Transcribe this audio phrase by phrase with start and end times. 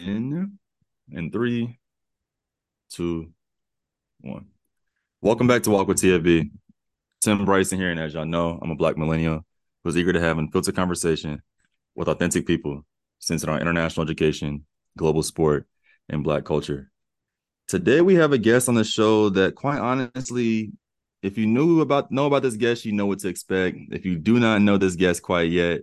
[0.00, 0.58] in
[1.10, 1.78] in three,
[2.90, 3.30] two,
[4.20, 4.46] one.
[5.20, 6.50] Welcome back to Walk with TFB.
[7.22, 9.44] Tim Bryson here, and as y'all know, I'm a Black millennial
[9.84, 11.42] who's eager to have an unfiltered conversation
[11.94, 12.84] with authentic people
[13.18, 14.64] centered on international education,
[14.96, 15.66] global sport,
[16.08, 16.90] and Black culture.
[17.68, 20.72] Today we have a guest on the show that, quite honestly,
[21.22, 23.76] if you knew about know about this guest, you know what to expect.
[23.90, 25.82] If you do not know this guest quite yet,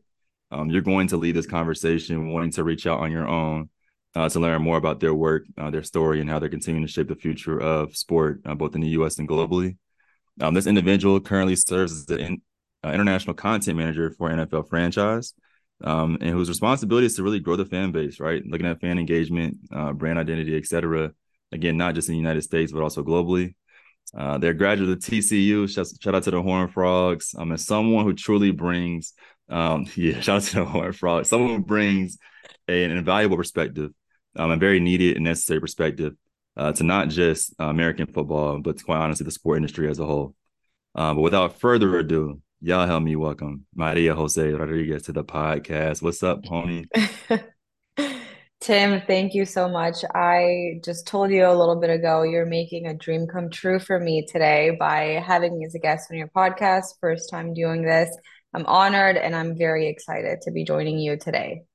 [0.49, 3.69] um, you're going to lead this conversation wanting to reach out on your own
[4.17, 6.91] uh, to learn more about their work, uh, their story, and how they're continuing to
[6.91, 9.19] shape the future of sport, uh, both in the U.S.
[9.19, 9.77] and globally.
[10.41, 12.41] Um, this individual currently serves as the in,
[12.83, 15.35] uh, international content manager for NFL franchise,
[15.83, 18.41] um, and whose responsibility is to really grow the fan base, right?
[18.43, 21.11] Looking at fan engagement, uh, brand identity, etc.
[21.51, 23.53] Again, not just in the United States, but also globally.
[24.17, 25.69] Uh, they're graduate of TCU.
[25.69, 27.35] Shout, shout, out to the Horned Frogs.
[27.37, 29.13] Um, as someone who truly brings,
[29.47, 31.29] um, yeah, shout out to the Horned Frogs.
[31.29, 32.17] Someone who brings
[32.67, 33.91] a, an invaluable perspective
[34.37, 36.13] um, a very needed and necessary perspective
[36.55, 39.99] uh, to not just uh, American football, but to quite honestly, the sport industry as
[39.99, 40.35] a whole.
[40.95, 46.01] Uh, but without further ado, y'all help me welcome Maria Jose Rodriguez to the podcast.
[46.01, 46.85] What's up, pony?
[48.59, 49.97] Tim, thank you so much.
[50.15, 53.99] I just told you a little bit ago, you're making a dream come true for
[53.99, 56.85] me today by having me as a guest on your podcast.
[56.99, 58.09] First time doing this.
[58.53, 61.66] I'm honored and I'm very excited to be joining you today.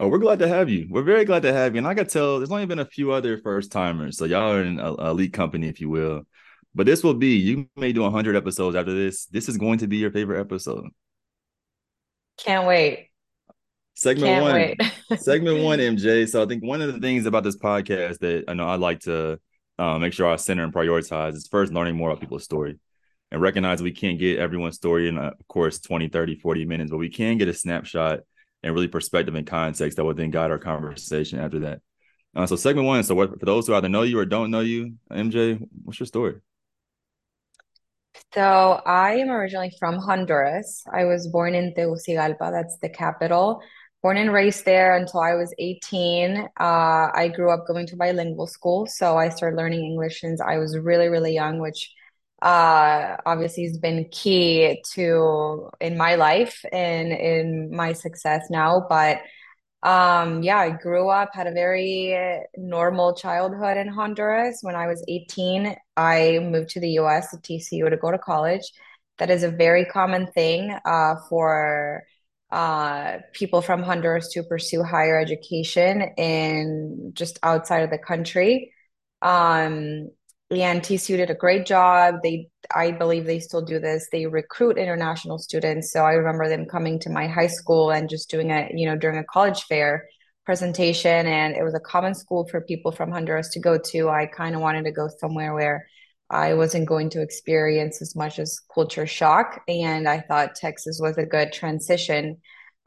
[0.00, 0.88] Oh, we're glad to have you.
[0.90, 1.78] We're very glad to have you.
[1.78, 4.18] And I got to tell, there's only been a few other first timers.
[4.18, 6.22] So y'all are in a, elite company, if you will.
[6.74, 9.26] But this will be, you may do 100 episodes after this.
[9.26, 10.88] This is going to be your favorite episode.
[12.38, 13.10] Can't wait.
[13.94, 14.54] Segment Can't one.
[14.54, 14.80] Wait.
[15.20, 16.28] segment one, MJ.
[16.28, 19.00] So I think one of the things about this podcast that I know I like
[19.00, 19.38] to
[19.78, 22.80] uh, make sure I center and prioritize is first learning more about people's story
[23.30, 26.90] and recognize we can't get everyone's story in, uh, of course, 20, 30, 40 minutes,
[26.90, 28.20] but we can get a snapshot
[28.64, 31.80] and really perspective and context that would then guide our conversation after that.
[32.34, 33.04] Uh, so segment one.
[33.04, 36.36] So for those who either know you or don't know you, MJ, what's your story?
[38.32, 40.82] So I am originally from Honduras.
[40.92, 43.60] I was born in Tegucigalpa, that's the capital.
[44.02, 46.36] Born and raised there until I was 18.
[46.38, 50.58] Uh, I grew up going to bilingual school, so I started learning English since I
[50.58, 51.90] was really, really young, which
[52.44, 58.86] uh, obviously has been key to in my life and in my success now.
[58.88, 59.22] But
[59.82, 62.16] um, yeah, I grew up, had a very
[62.56, 64.58] normal childhood in Honduras.
[64.62, 68.70] When I was 18, I moved to the US to TCU to go to college.
[69.18, 72.04] That is a very common thing uh, for
[72.50, 78.72] uh, people from Honduras to pursue higher education in just outside of the country.
[79.22, 80.10] Um,
[80.50, 82.16] and TCU did a great job.
[82.22, 84.08] They, I believe they still do this.
[84.12, 85.90] They recruit international students.
[85.90, 88.96] So I remember them coming to my high school and just doing a, you know,
[88.96, 90.06] during a college fair
[90.44, 91.26] presentation.
[91.26, 94.08] And it was a common school for people from Honduras to go to.
[94.10, 95.86] I kind of wanted to go somewhere where
[96.30, 99.62] I wasn't going to experience as much as culture shock.
[99.66, 102.38] And I thought Texas was a good transition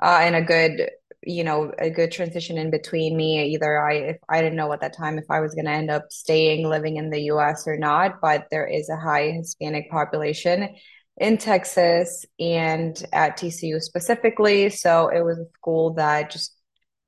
[0.02, 0.90] uh, and a good
[1.28, 4.82] you know a good transition in between me either i if i didn't know at
[4.82, 7.78] that time if i was going to end up staying living in the us or
[7.78, 10.70] not but there is a high hispanic population
[11.18, 14.70] in texas and at tcu specifically.
[14.70, 16.56] So it was a school that just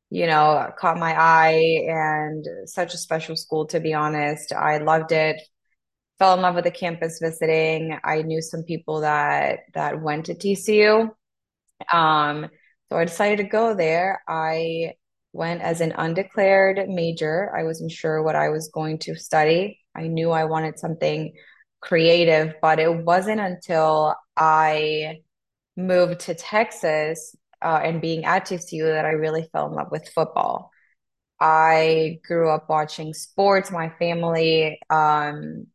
[0.10, 4.52] you know caught my eye and such a special school to be honest.
[4.54, 5.42] I loved it.
[6.18, 7.98] Fell in love with the campus visiting.
[8.04, 11.12] I knew some people that that went to tcu
[11.94, 12.48] um
[12.90, 14.22] so I decided to go there.
[14.28, 14.94] I
[15.32, 17.56] went as an undeclared major.
[17.56, 19.80] I wasn't sure what I was going to study.
[19.96, 21.34] I knew I wanted something
[21.82, 25.20] creative, but it wasn't until I
[25.78, 30.10] moved to Texas uh, and being at TCU that I really fell in love with
[30.10, 30.72] football.
[31.40, 33.72] I grew up watching sports.
[33.72, 35.68] My family um,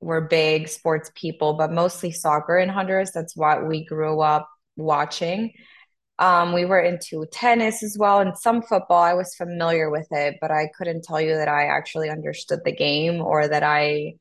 [0.00, 3.12] were big sports people, but mostly soccer in Honduras.
[3.12, 5.52] That's what we grew up watching.
[6.18, 9.02] Um, we were into tennis as well and some football.
[9.02, 12.74] I was familiar with it, but I couldn't tell you that I actually understood the
[12.74, 14.14] game or that I,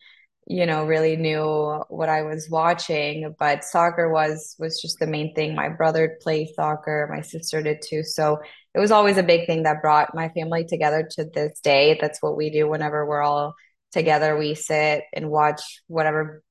[0.45, 3.33] you know, really knew what I was watching.
[3.39, 5.55] But soccer was was just the main thing.
[5.55, 8.03] My brother played soccer, my sister did too.
[8.03, 8.37] So
[8.75, 11.97] it was always a big thing that brought my family together to this day.
[11.99, 13.55] That's what we do whenever we're all
[13.91, 14.37] together.
[14.37, 16.43] We sit and watch whatever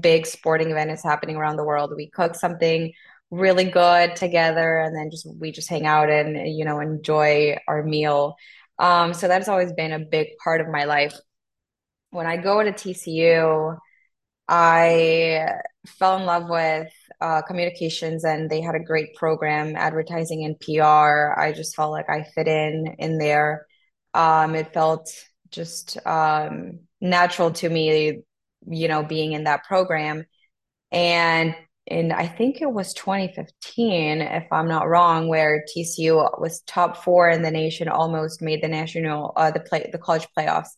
[0.00, 1.92] big sporting event is happening around the world.
[1.94, 2.92] We cook something
[3.30, 7.82] really good together and then just we just hang out and you know enjoy our
[7.82, 8.36] meal.
[8.78, 11.14] Um so that's always been a big part of my life.
[12.10, 13.76] When i go to tcu
[14.48, 15.46] i
[15.86, 16.88] fell in love with
[17.20, 20.82] uh, communications and they had a great program advertising and pr
[21.38, 23.66] i just felt like i fit in in there.
[24.14, 25.10] Um, it felt
[25.50, 28.22] just um, natural to me,
[28.66, 30.24] you know, being in that program.
[30.90, 31.54] And
[31.90, 37.28] in I think it was 2015, if I'm not wrong, where TCU was top four
[37.28, 40.70] in the nation, almost made the national uh, the play the college playoffs.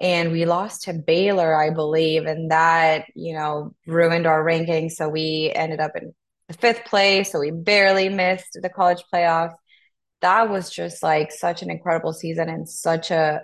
[0.00, 4.90] And we lost to Baylor, I believe, and that, you know, ruined our ranking.
[4.90, 6.12] So we ended up in
[6.48, 7.30] the fifth place.
[7.30, 9.54] So we barely missed the college playoffs.
[10.20, 13.42] That was just like such an incredible season and such a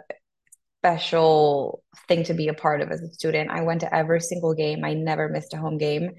[0.81, 3.51] special thing to be a part of as a student.
[3.51, 4.85] I went to every single game.
[4.85, 6.11] I never missed a home game.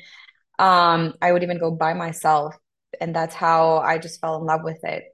[0.60, 2.56] Um, I would even go by myself,
[3.02, 5.06] and that's how I just fell in love with it.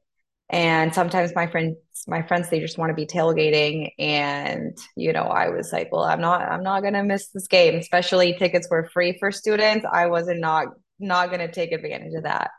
[0.50, 1.78] And sometimes my friends,
[2.08, 6.04] my friends, they just want to be tailgating, and you know, I was like, well,
[6.04, 7.76] I'm not, I'm not gonna miss this game.
[7.76, 9.86] Especially tickets were free for students.
[9.92, 10.68] I wasn't not
[11.00, 12.52] not gonna take advantage of that.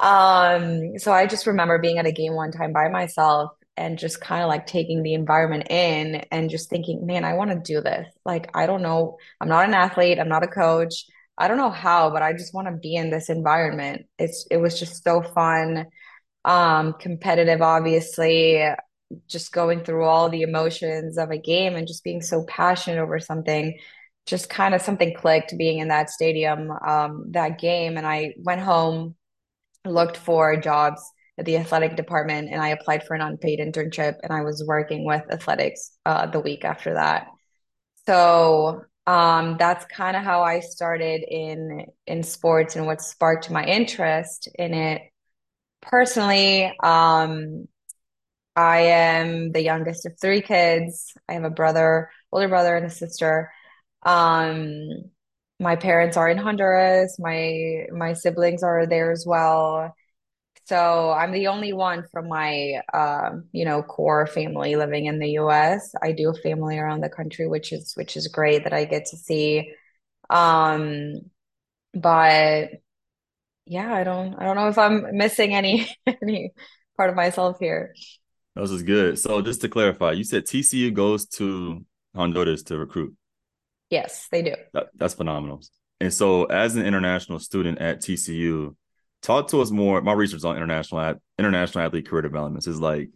[0.00, 4.20] Um, so I just remember being at a game one time by myself and just
[4.20, 7.80] kind of like taking the environment in and just thinking, man, I want to do
[7.80, 8.06] this.
[8.24, 11.06] Like, I don't know, I'm not an athlete, I'm not a coach.
[11.40, 14.06] I don't know how, but I just want to be in this environment.
[14.18, 15.86] It's it was just so fun,
[16.44, 18.62] um, competitive, obviously,
[19.26, 23.18] just going through all the emotions of a game and just being so passionate over
[23.18, 23.78] something.
[24.26, 27.96] Just kind of something clicked being in that stadium, um, that game.
[27.96, 29.16] And I went home
[29.86, 31.02] looked for jobs
[31.38, 35.06] at the athletic department and I applied for an unpaid internship and I was working
[35.06, 37.28] with athletics uh, the week after that.
[38.06, 43.64] So um, that's kind of how I started in in sports and what sparked my
[43.64, 45.02] interest in it.
[45.82, 47.66] Personally, um,
[48.54, 51.12] I am the youngest of three kids.
[51.28, 53.50] I have a brother, older brother, and a sister.
[54.04, 55.10] Um,
[55.58, 57.18] my parents are in Honduras.
[57.18, 59.92] My my siblings are there as well.
[60.70, 65.30] So I'm the only one from my um, you know, core family living in the
[65.30, 65.96] US.
[66.00, 69.06] I do have family around the country, which is which is great that I get
[69.06, 69.72] to see.
[70.30, 71.22] Um,
[71.92, 72.70] but
[73.66, 76.52] yeah, I don't I don't know if I'm missing any any
[76.96, 77.92] part of myself here.
[78.54, 79.18] This is good.
[79.18, 81.84] So just to clarify, you said TCU goes to
[82.14, 83.16] Honduras to recruit.
[83.90, 84.54] Yes, they do.
[84.72, 85.62] That, that's phenomenal.
[86.00, 88.76] And so, as an international student at TCU,
[89.22, 90.00] talk to us more.
[90.00, 93.10] My research on international international athlete career developments is like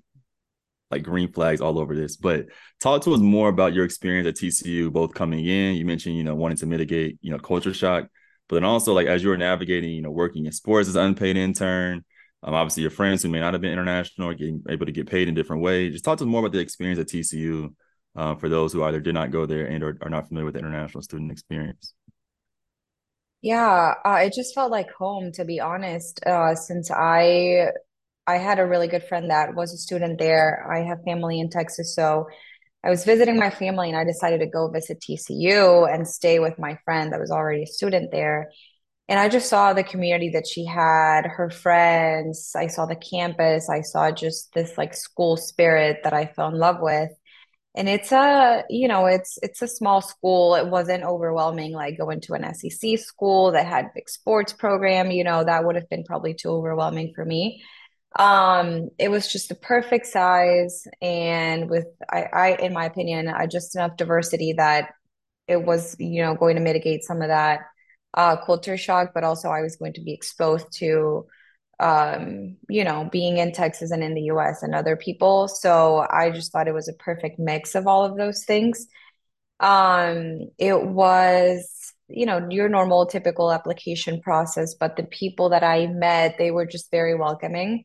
[0.90, 2.16] like green flags all over this.
[2.16, 2.46] But
[2.80, 5.76] talk to us more about your experience at TCU, both coming in.
[5.76, 8.08] You mentioned you know wanting to mitigate you know culture shock,
[8.48, 11.04] but then also like as you were navigating you know working in sports as an
[11.04, 12.04] unpaid intern.
[12.42, 15.28] Um, obviously, your friends who may not have been international getting able to get paid
[15.28, 15.92] in different ways.
[15.92, 17.74] Just talk to us more about the experience at TCU
[18.16, 20.54] uh, for those who either did not go there and or are not familiar with
[20.54, 21.94] the international student experience.
[23.44, 26.24] Yeah, uh, it just felt like home, to be honest.
[26.26, 27.68] Uh, since I
[28.26, 30.66] I had a really good friend that was a student there.
[30.72, 32.28] I have family in Texas, so
[32.84, 36.58] I was visiting my family, and I decided to go visit TCU and stay with
[36.58, 38.52] my friend that was already a student there.
[39.08, 42.52] And I just saw the community that she had, her friends.
[42.56, 43.68] I saw the campus.
[43.70, 47.10] I saw just this like school spirit that I fell in love with.
[47.76, 50.54] And it's a, you know, it's it's a small school.
[50.54, 55.24] It wasn't overwhelming like going to an SEC school that had big sports program, you
[55.24, 57.62] know, that would have been probably too overwhelming for me.
[58.16, 63.46] Um, it was just the perfect size and with I, I in my opinion, i
[63.46, 64.92] just enough diversity that
[65.48, 67.60] it was, you know, going to mitigate some of that
[68.14, 71.26] uh culture shock, but also I was going to be exposed to
[71.80, 75.48] um, you know, being in Texas and in the US and other people.
[75.48, 78.86] So I just thought it was a perfect mix of all of those things.
[79.60, 85.86] Um, it was, you know, your normal typical application process, but the people that I
[85.86, 87.84] met, they were just very welcoming.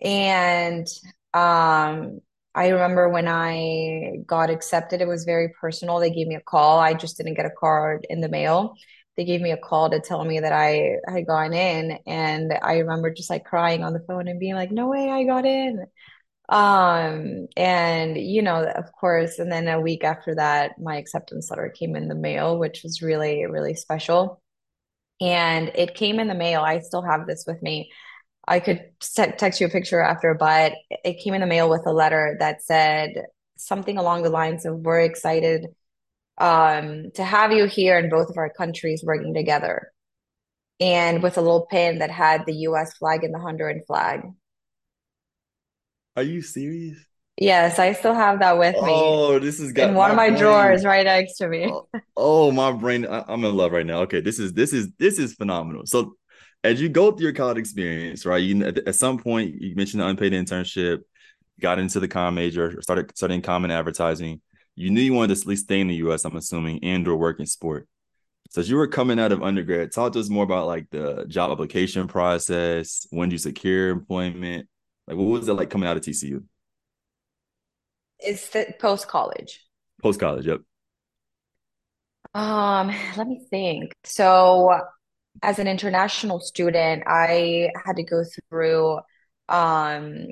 [0.00, 0.86] And
[1.34, 2.20] um,
[2.54, 5.98] I remember when I got accepted, it was very personal.
[5.98, 6.78] They gave me a call.
[6.78, 8.74] I just didn't get a card in the mail
[9.18, 12.78] they gave me a call to tell me that I had gone in and I
[12.78, 15.84] remember just like crying on the phone and being like, no way I got in.
[16.48, 21.68] Um, and you know, of course, and then a week after that, my acceptance letter
[21.68, 24.40] came in the mail, which was really, really special.
[25.20, 26.60] And it came in the mail.
[26.60, 27.90] I still have this with me.
[28.46, 31.92] I could text you a picture after, but it came in the mail with a
[31.92, 33.24] letter that said
[33.56, 35.66] something along the lines of, We're excited
[36.38, 39.92] um, to have you here in both of our countries working together.
[40.80, 44.22] And with a little pin that had the US flag and the Honduran flag.
[46.16, 46.98] Are you serious?
[47.40, 48.80] Yes, I still have that with me.
[48.82, 50.40] Oh, this is in one of my brain.
[50.40, 51.70] drawers right next to me.
[51.70, 53.06] Oh, oh my brain!
[53.06, 54.00] I, am in love right now.
[54.00, 55.86] Okay, this is this is this is phenomenal.
[55.86, 56.16] So,
[56.64, 58.42] as you go through your college experience, right?
[58.42, 61.02] You at, at some point you mentioned the unpaid internship
[61.60, 64.40] got into the com major, started studying common advertising.
[64.78, 66.24] You knew you wanted to at least stay in the U.S.
[66.24, 67.88] I'm assuming, and or work in sport.
[68.50, 71.26] So as you were coming out of undergrad, talk to us more about like the
[71.28, 73.06] job application process.
[73.10, 74.68] When did you secure employment?
[75.06, 76.44] Like, what was it like coming out of TCU?
[78.24, 79.66] Is that post college?
[80.02, 80.60] Post college, yep.
[82.34, 83.92] Um, let me think.
[84.04, 84.80] So,
[85.42, 89.00] as an international student, I had to go through
[89.48, 90.26] um,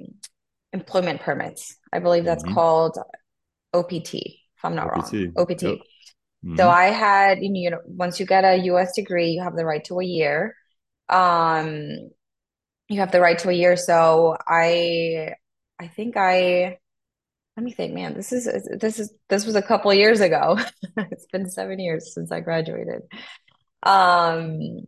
[0.72, 1.76] employment permits.
[1.92, 2.54] I believe that's Mm-hmm.
[2.54, 2.98] called
[3.76, 4.14] OPT,
[4.56, 5.18] if I'm not wrong.
[5.36, 5.78] OPT, yep.
[6.58, 6.70] So Mm-hmm.
[6.70, 10.00] I had, you know, once you get a US degree, you have the right to
[10.00, 10.56] a year.
[11.08, 12.10] Um,
[12.88, 13.76] you have the right to a year.
[13.76, 15.34] So I,
[15.78, 16.78] I think I,
[17.56, 18.46] let me think, man, this is
[18.80, 20.58] this is this was a couple years ago.
[20.98, 23.02] It's been seven years since I graduated.
[23.82, 24.86] Um,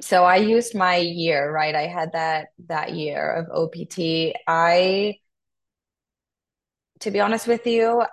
[0.00, 1.74] so I used my year, right?
[1.74, 4.34] I had that that year of OPT.
[4.46, 5.18] I,
[7.00, 8.04] to be honest with you,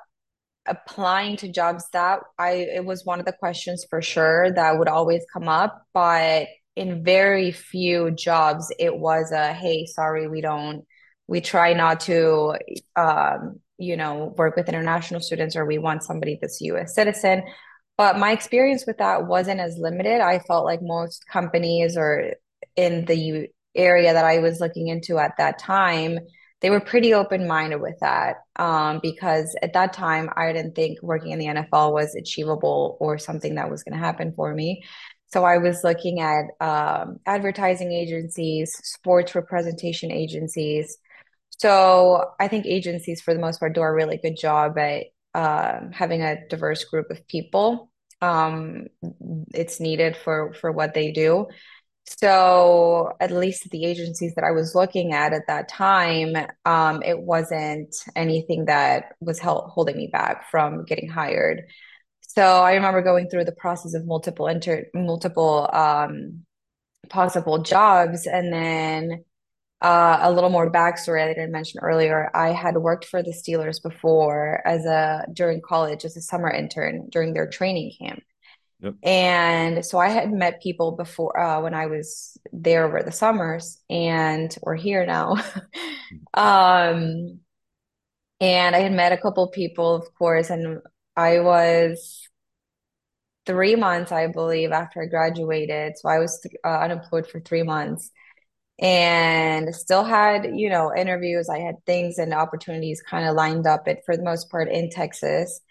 [0.66, 4.88] applying to jobs that I it was one of the questions for sure that would
[4.88, 10.86] always come up, but in very few jobs it was a hey, sorry, we don't
[11.28, 12.56] we try not to
[12.96, 17.44] um, you know, work with international students or we want somebody that's US citizen.
[17.98, 20.22] But my experience with that wasn't as limited.
[20.22, 22.34] I felt like most companies or
[22.76, 26.20] in the area that I was looking into at that time,
[26.64, 28.38] they were pretty open-minded with that.
[28.56, 33.18] Um, because at that time, I didn't think working in the NFL was achievable or
[33.18, 34.84] something that was going to happen for me.
[35.28, 40.98] So I was looking at um, advertising agencies, sports representation agencies.
[41.50, 45.92] So I think agencies, for the most part, do a really good job at um,
[45.92, 47.92] having a diverse group of people.
[48.22, 48.88] Um,
[49.54, 51.48] it's needed for for what they do.
[52.06, 57.20] So at least the agencies that I was looking at at that time, um, it
[57.20, 61.64] wasn't anything that was hel holding me back from getting hired.
[62.22, 66.46] So I remember going through the process of multiple inter multiple um,
[67.10, 69.24] possible jobs, and then
[69.82, 72.32] uh, a little more backstory I didn't mention earlier.
[72.34, 77.10] I had worked for the Steelers before as a during college as a summer intern
[77.12, 78.24] during their training camp.
[78.84, 78.96] Yep.
[79.04, 83.82] And so I had met people before uh, when I was there over the summers,
[83.90, 85.36] and we're here now.
[86.36, 87.40] Um,
[88.40, 90.80] and I had met a couple people, of course, and
[91.16, 92.28] I was
[93.46, 95.98] three months, I believe, after I graduated.
[95.98, 98.12] So I was uh, unemployed for three months
[98.80, 101.50] and still had, you know, interviews.
[101.50, 104.90] I had things and opportunities kind of lined up, but for the most part in
[104.90, 105.62] Texas.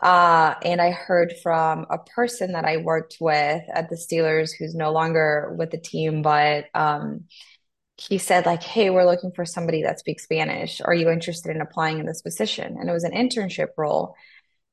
[0.00, 4.74] Uh, and I heard from a person that I worked with at the Steelers who's
[4.74, 7.24] no longer with the team, but um,
[7.96, 10.82] he said, like, hey, we're looking for somebody that speaks Spanish.
[10.84, 12.76] Are you interested in applying in this position?
[12.78, 14.14] And it was an internship role.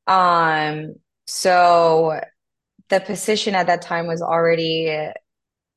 [0.07, 2.19] Um, so
[2.89, 5.09] the position at that time was already,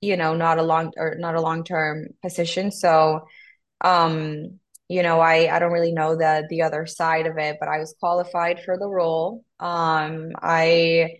[0.00, 2.72] you know, not a long or not a long-term position.
[2.72, 3.28] So
[3.80, 7.68] um, you know, I I don't really know the the other side of it, but
[7.68, 9.44] I was qualified for the role.
[9.60, 11.18] Um, I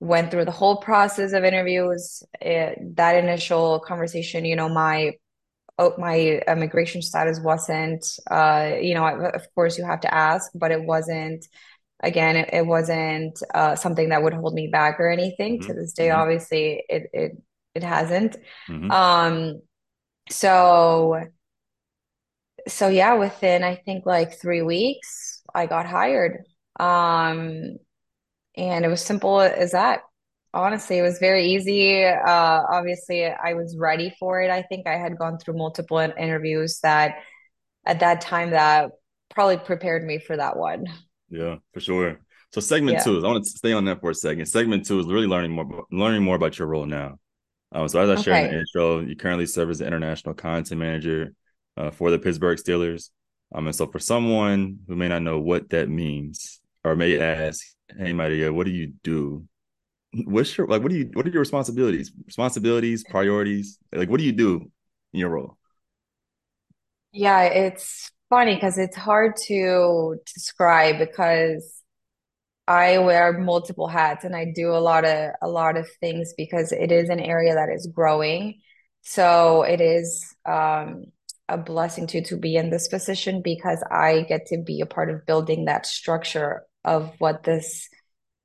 [0.00, 2.22] went through the whole process of interviews.
[2.40, 5.12] It, that initial conversation, you know, my
[5.78, 10.70] oh, my immigration status wasn't, uh, you know, of course you have to ask, but
[10.72, 11.46] it wasn't.
[12.02, 15.60] Again, it, it wasn't uh, something that would hold me back or anything.
[15.62, 15.74] To Mm-hmm.
[15.74, 16.12] this day, Mm-hmm.
[16.12, 17.32] obviously, it it
[17.74, 18.36] it hasn't.
[18.68, 18.90] Mm-hmm.
[18.90, 19.62] Um,
[20.30, 21.24] so
[22.66, 26.44] so yeah, within I think like three weeks, I got hired.
[26.78, 27.76] Um,
[28.56, 30.02] and it was simple as that.
[30.54, 32.04] Honestly, it was very easy.
[32.04, 34.50] Uh, obviously, I was ready for it.
[34.50, 37.16] I think I had gone through multiple interviews that
[37.86, 38.92] at that time that
[39.30, 40.86] probably prepared me for that one.
[41.30, 42.20] Yeah, for sure.
[42.52, 43.04] So segment Yeah.
[43.04, 44.46] two is I want to stay on that for a second.
[44.46, 47.18] Segment two is really learning more learning more about your role now.
[47.72, 50.80] Um, so as I shared in the intro, you currently serve as the international content
[50.80, 51.34] manager
[51.78, 53.10] uh, for the Pittsburgh Steelers.
[53.54, 57.64] Um, and so for someone who may not know what that means, or may ask,
[57.96, 59.44] "Hey, Maria, what do you do?
[60.24, 60.82] What's your like?
[60.82, 61.10] What do you?
[61.14, 62.12] What are your responsibilities?
[62.26, 63.78] Responsibilities, priorities?
[63.92, 64.70] Like, what do you do
[65.12, 65.56] in your role?"
[67.12, 71.82] Yeah, it's funny because it's hard to describe because
[72.66, 76.70] I wear multiple hats and I do a lot of a lot of things because
[76.72, 78.60] it is an area that is growing.
[79.02, 81.06] So it is um,
[81.48, 85.10] a blessing to to be in this position because I get to be a part
[85.10, 87.88] of building that structure of what this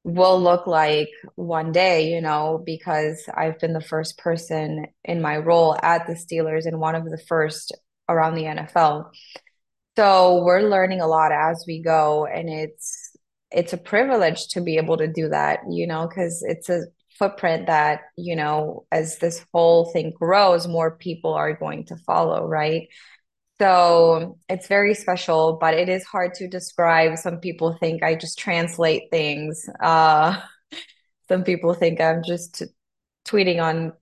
[0.04, 5.38] will look like one day, you know, because I've been the first person in my
[5.38, 7.76] role at the Steelers and one of the first
[8.10, 9.12] around the NFL.
[9.96, 13.16] So we're learning a lot as we go, and it's
[13.52, 16.86] it's a privilege to be able to do that, you know, because it's a
[17.24, 22.46] footprint that, you know, as this whole thing grows, more people are going to follow,
[22.46, 22.90] right?
[23.60, 27.18] So it's very special, but it is hard to describe.
[27.18, 29.70] Some people think I just translate things.
[29.80, 30.42] Uh,
[31.30, 32.64] some people think I'm just
[33.26, 33.94] tweeting on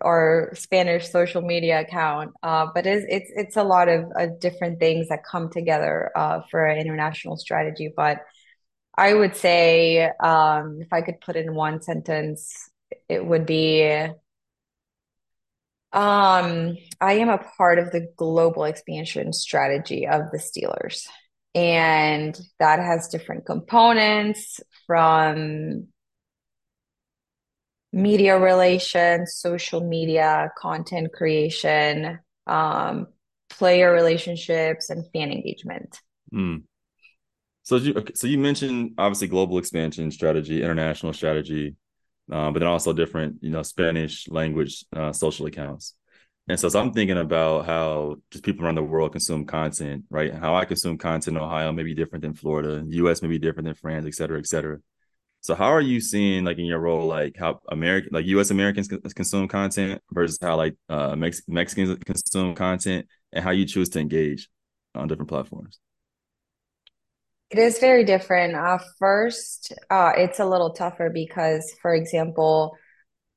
[0.00, 2.32] our Spanish social media account.
[2.42, 6.40] Uh, but it's it's it's a lot of uh, different things that come together uh,
[6.50, 7.92] for an international strategy.
[7.94, 8.18] But
[9.00, 12.68] I would say, um, if I could put in one sentence,
[13.08, 13.82] it would be,
[15.92, 21.06] um, I am a part of the global expansion strategy of the Steelers.
[21.54, 25.88] And that has different components from
[27.94, 33.06] media relations, social media, content creation, um,
[33.48, 35.98] player relationships, and fan engagement.
[36.34, 36.64] Mm.
[37.70, 41.76] So you so you mentioned obviously global expansion strategy, international strategy,
[42.32, 45.94] uh, but then also different you know Spanish language uh, social accounts.
[46.48, 50.34] And so, so I'm thinking about how just people around the world consume content, right?
[50.34, 53.22] How I consume content in Ohio may be different than Florida, U.S.
[53.22, 54.78] may be different than France, et cetera, et cetera.
[55.40, 58.88] So how are you seeing like in your role like how American like US Americans
[59.14, 64.00] consume content versus how like uh Mex- Mexicans consume content and how you choose to
[64.00, 64.48] engage
[64.96, 65.78] on different platforms?
[67.50, 68.54] It is very different.
[68.54, 72.76] Uh, first, uh, it's a little tougher because, for example,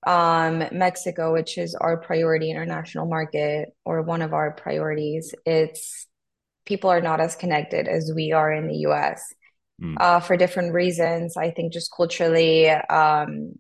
[0.05, 6.08] um, Mexico, which is our priority international market or one of our priorities, it's
[6.65, 9.24] people are not as connected as we are in the US.
[9.82, 9.96] Mm.
[10.00, 11.36] uh, for different reasons.
[11.36, 13.53] I think just culturally, um,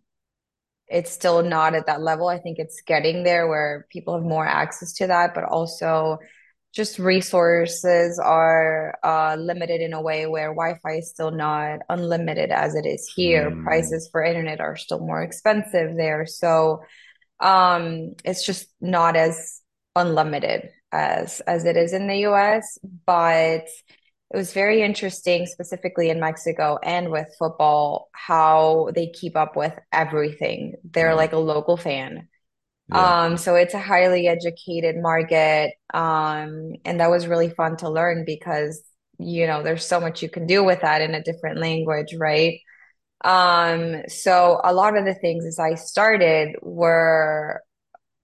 [0.87, 2.27] it's still not at that level.
[2.27, 6.19] I think it's getting there where people have more access to that, but also
[6.73, 12.75] just resources are uh, limited in a way where Wi-Fi is still not unlimited as
[12.75, 13.51] it is here.
[13.51, 13.63] Mm.
[13.63, 16.25] Prices for internet are still more expensive there.
[16.25, 16.83] So
[17.39, 19.61] um, it's just not as
[19.95, 23.65] unlimited as as it is in the US, but
[24.33, 29.77] it was very interesting, specifically in Mexico and with football, how they keep up with
[29.91, 30.75] everything.
[30.83, 31.15] They're Right.
[31.15, 32.27] like a local fan.
[32.89, 33.23] Yeah.
[33.25, 35.73] Um, so it's a highly educated market.
[35.93, 38.83] Um, and that was really fun to learn because,
[39.19, 42.59] you know, there's so much you can do with that in a different language, right?
[43.23, 47.61] Um, so a lot of the things as I started were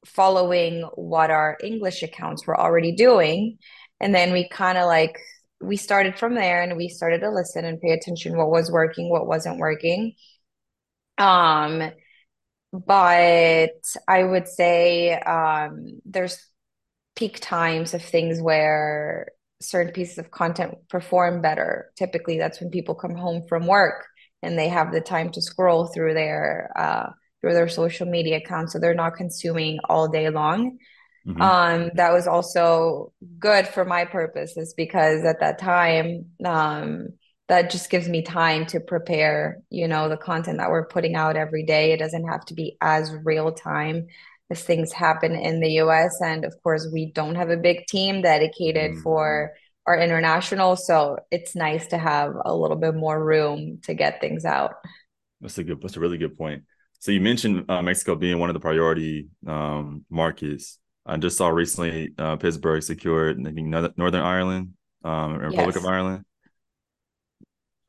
[0.05, 3.57] following what our English accounts were already doing.
[3.99, 5.17] And then we kind of like
[5.61, 9.09] we started from there and we started to listen and pay attention what was working,
[9.09, 10.13] what wasn't working.
[11.17, 11.91] Um,
[12.71, 16.39] but I would say um, there's
[17.15, 19.27] peak times of things where
[19.61, 21.91] certain pieces of content perform better.
[21.97, 24.05] Typically, that's when people come home from work
[24.41, 27.09] and they have the time to scroll through their uh,
[27.41, 30.77] through their social media accounts, so they're not consuming all day long.
[31.27, 31.41] Mm-hmm.
[31.41, 37.09] Um, that was also good for my purposes because at that time, um,
[37.49, 41.35] that just gives me time to prepare, you know, the content that we're putting out
[41.35, 41.91] every day.
[41.91, 44.07] It doesn't have to be as real time
[44.51, 46.19] as things happen in the US.
[46.23, 49.01] And of course, we don't have a big team dedicated Mm-hmm.
[49.01, 49.53] for
[49.87, 50.75] our international.
[50.75, 54.73] So it's nice to have a little bit more room to get things out.
[55.41, 55.81] That's a good.
[55.81, 56.63] That's a really good point.
[56.99, 60.77] So you mentioned uh, Mexico being one of the priority um, markets.
[61.05, 66.25] I just saw recently uh, Pittsburgh secured I think Northern Ireland, um, Republic of Ireland.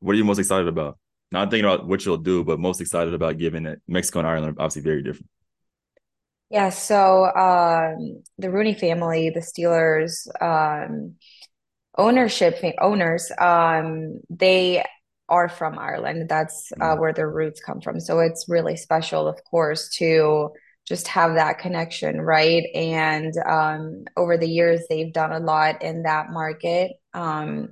[0.00, 0.98] What are you most excited about?
[1.32, 4.56] Not thinking about what you'll do, but most excited about given that Mexico and Ireland
[4.58, 5.28] are obviously very different.
[6.50, 11.14] Yeah, so um, the Rooney family, the Steelers, um,
[11.98, 14.84] ownership owners um they
[15.28, 16.98] are from Ireland that's uh, Mm-hmm.
[16.98, 20.50] where their roots come from so it's really special of course to
[20.88, 26.04] just have that connection right and um over the years they've done a lot in
[26.04, 27.70] that market um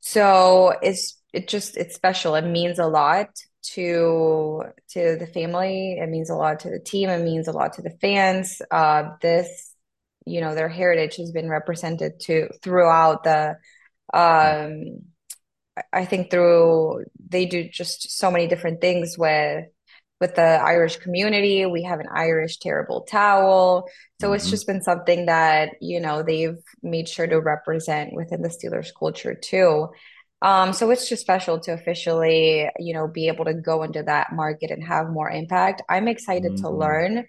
[0.00, 3.28] so it's it just it's special it means a lot
[3.62, 7.72] to to the family it means a lot to the team it means a lot
[7.74, 9.74] to the fans uh this
[10.26, 13.56] you know their heritage has been represented to throughout the
[14.14, 15.00] um
[15.92, 19.66] I think through they do just so many different things with
[20.20, 21.66] with the Irish community.
[21.66, 23.88] We have an Irish terrible towel.
[24.20, 24.50] So it's Mm-hmm.
[24.50, 29.34] just been something that, you know, they've made sure to represent within the Steelers culture
[29.34, 29.88] too.
[30.42, 34.32] Um, so it's just special to officially, you know, be able to go into that
[34.32, 35.82] market and have more impact.
[35.88, 36.70] I'm excited to Mm-hmm.
[36.70, 37.26] learn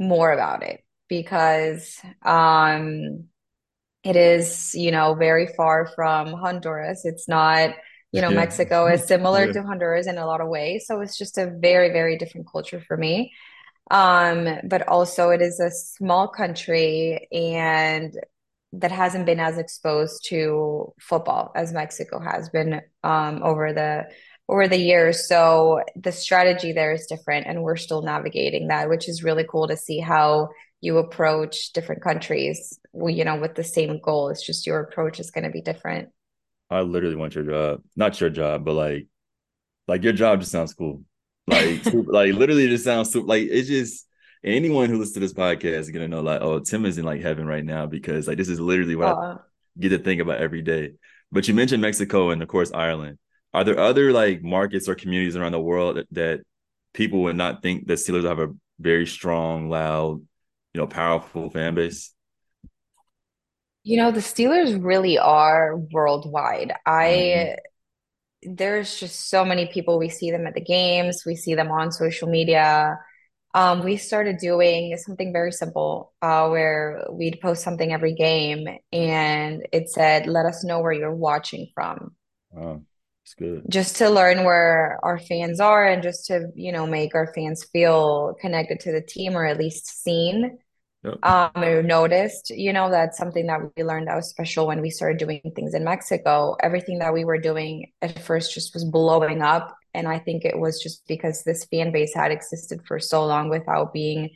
[0.00, 3.26] more about it because um
[4.04, 7.04] it is, you know, very far from Honduras.
[7.04, 7.70] It's not,
[8.12, 8.30] you know, Yeah.
[8.30, 9.52] Mexico is similar Yeah.
[9.52, 10.86] to Honduras in a lot of ways.
[10.86, 13.32] So it's just a very, very different culture for me.
[13.90, 18.14] Um, but also it is a small country and
[18.78, 24.06] that hasn't been as exposed to football as Mexico has been um, over the
[24.48, 25.26] over the years.
[25.26, 29.68] So the strategy there is different, and we're still navigating that, which is really cool
[29.68, 34.28] to see how you approach different countries, you know, with the same goal.
[34.28, 36.10] It's just your approach is going to be different.
[36.68, 37.82] I literally want your job.
[37.96, 39.08] Not your job, but like
[39.88, 41.02] like your job just sounds cool.
[41.46, 44.06] Like like literally just sounds like it's just
[44.44, 47.22] anyone who listens to this podcast is gonna know like, oh, Tim is in like
[47.22, 49.36] heaven right now because like this is literally what I
[49.78, 50.92] get to think about every day.
[51.32, 53.18] But you mentioned Mexico and of course Ireland.
[53.52, 56.40] Are there other like markets or communities around the world that, that
[56.92, 60.20] people would not think that Steelers have a very strong, loud,
[60.72, 62.14] you know, powerful fan base?
[63.84, 66.72] you know, the Steelers really are worldwide.
[66.86, 67.56] I
[68.46, 68.54] mm-hmm.
[68.54, 69.98] there's just so many people.
[69.98, 72.98] We see them at the games, we see them on social media.
[73.54, 79.66] Um, we started doing something very simple, uh, where we'd post something every game and
[79.72, 82.16] it said, let us know where you're watching from,
[83.22, 83.64] it's good.
[83.68, 87.64] just to learn where our fans are and just to, you know, make our fans
[87.72, 90.58] feel connected to the team or at least seen
[91.04, 91.18] Yep.
[91.22, 94.90] um, or noticed, you know, that's something that we learned that was special when we
[94.90, 96.56] started doing things in Mexico.
[96.62, 99.76] Everything that we were doing at first just was blowing up.
[99.94, 103.48] And I think it was just because this fan base had existed for so long
[103.48, 104.30] without being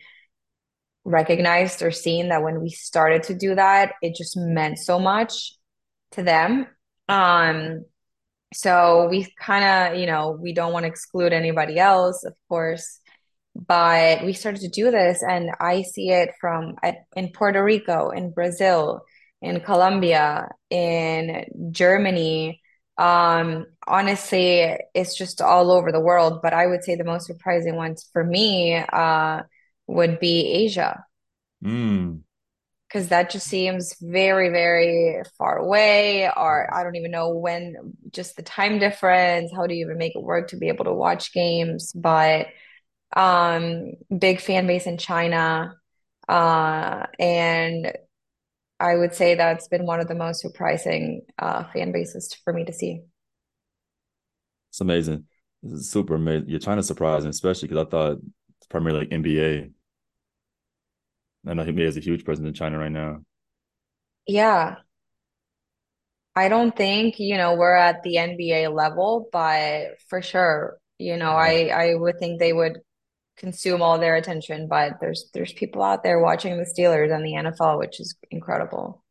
[1.05, 5.55] recognized or seen that when we started to do that, it just meant so much
[6.13, 6.67] to them.
[7.09, 7.85] Um,
[8.55, 13.01] so we kind of, you know, we don't want to exclude anybody else, of course
[13.67, 16.77] but we started to do this and i see it from
[17.17, 19.01] in puerto rico in brazil
[19.43, 22.61] in colombia in germany
[22.99, 27.77] um honestly it's just all over the world but i would say the most surprising
[27.77, 29.43] ones for me uh
[29.87, 31.05] would be asia
[31.63, 32.23] Mm.
[32.89, 37.75] because that just seems very very far away or i don't even know when
[38.11, 40.93] just the time difference how do you even make it work to be able to
[40.93, 42.47] watch games but
[43.17, 45.75] um, big fan base in China.
[46.29, 47.93] Uh, and
[48.81, 52.65] I would say that's been one of the most surprising uh, fan bases for me
[52.65, 53.03] to see.
[54.71, 55.27] It's amazing.
[55.63, 56.49] This is super amazing.
[56.49, 58.19] You're trying to surprise me, especially because I thought
[58.59, 59.71] it's primarily like NBA.
[61.47, 63.25] I know he has a huge presence in China right now.
[64.27, 64.83] Yeah,
[66.37, 71.33] I don't think, you know, we're at the NBA level, but for sure, you know,
[71.33, 71.63] Wow.
[71.63, 72.79] I I would think they would
[73.39, 77.35] consume all their attention, but there's there's people out there watching the Steelers and the
[77.35, 79.03] NFL, which is incredible.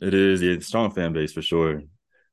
[0.00, 1.82] It is, yeah, strong fan base for sure.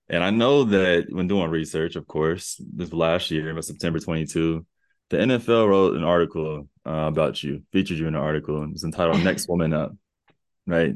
[0.10, 4.66] And I know that when doing research, of course, this last year, about September 22,
[5.10, 8.84] the NFL wrote an article uh, about you, featured you in an article, and it's
[8.84, 9.94] entitled "Next Woman Up,"
[10.68, 10.96] right?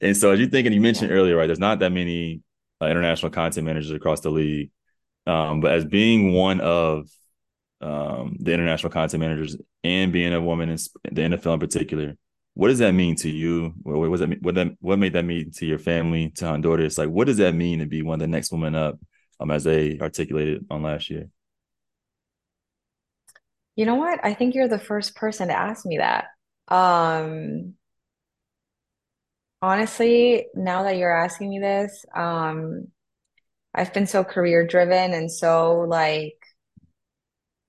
[0.00, 1.16] And so, as you think, and you mentioned Yeah.
[1.16, 2.42] earlier, right, there's not that many
[2.80, 4.70] uh, international content managers across the league,
[5.26, 7.08] um, but as being one of
[7.82, 10.76] um, the international content managers and being a woman in
[11.10, 12.16] the NFL in particular,
[12.54, 13.74] what does that mean to you?
[13.82, 14.38] What, what that mean?
[14.42, 16.98] What that what made that mean to your family, to Honduras?
[16.98, 18.98] Like, what does that mean to be one of the next women up,
[19.40, 21.28] um, as they articulated on last year?
[23.74, 24.20] You know what?
[24.22, 26.26] I think you're the first person to ask me that.
[26.68, 27.74] Um,
[29.62, 32.88] honestly, now that you're asking me this, um,
[33.74, 36.36] I've been so career driven and so like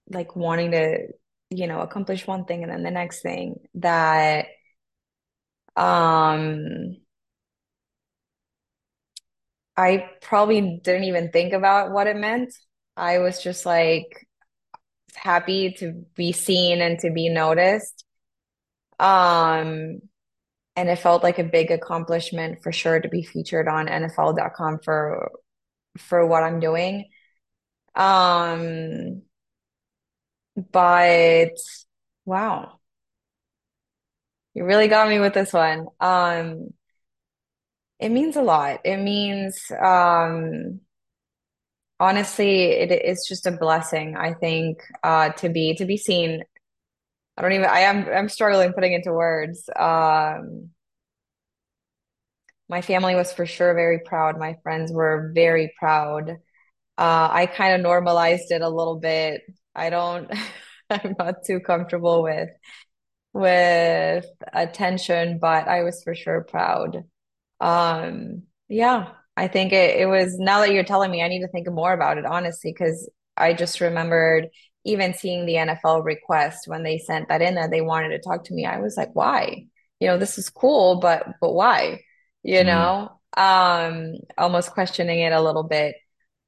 [0.10, 1.08] like wanting to,
[1.50, 4.48] you know, accomplish one thing and then the next thing that
[5.76, 6.98] um
[9.76, 12.54] I probably didn't even think about what it meant.
[12.96, 14.28] I was just like
[15.16, 18.06] happy to be seen and to be noticed.
[19.00, 20.02] Um,
[20.76, 25.32] and it felt like a big accomplishment for sure to be featured on NFL.com for
[25.98, 27.10] for what I'm doing.
[27.96, 29.24] Um,
[30.56, 31.58] but
[32.26, 32.80] wow,
[34.54, 35.88] you really got me with this one.
[36.00, 36.70] Um,
[38.00, 38.82] it means a lot.
[38.84, 40.82] It means um
[42.00, 46.44] honestly, it's just a blessing, I think, uh to be to be seen.
[47.38, 49.70] I don't even I am I'm struggling putting into words.
[49.78, 50.72] Um
[52.70, 54.40] my family was for sure very proud.
[54.40, 56.30] My friends were very proud.
[56.98, 59.44] Uh, I kind of normalized it a little bit.
[59.76, 60.32] I don't,
[60.90, 62.50] I'm not too comfortable with
[63.34, 67.04] with attention, but I was for sure proud.
[67.62, 71.48] Um, yeah, I think it, it was now that you're telling me, I need to
[71.50, 74.50] think more about it, honestly, because I just remembered
[74.86, 78.46] even seeing the NFL request when they sent that in that they wanted to talk
[78.46, 78.66] to me.
[78.66, 79.68] I was like, why?
[80.00, 82.02] You know, this is cool, but but why?
[82.44, 85.96] You Mm, know, um, almost questioning it a little bit.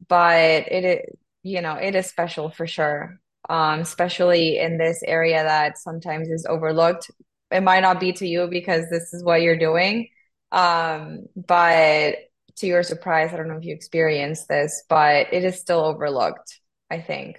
[0.08, 3.20] But it, is, you know, it is special for sure.
[3.48, 7.12] Um, especially in this area that sometimes is overlooked.
[7.52, 10.10] It might not be to you because this is what you're doing
[10.52, 12.16] um, but
[12.58, 16.60] to your surprise, I don't know if you experienced this, but it is still overlooked,
[16.90, 17.38] I think,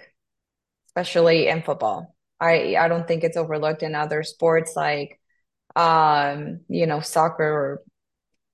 [0.89, 2.15] especially in football.
[2.39, 5.19] I I don't think it's overlooked in other sports like
[5.75, 7.81] um, you know, soccer or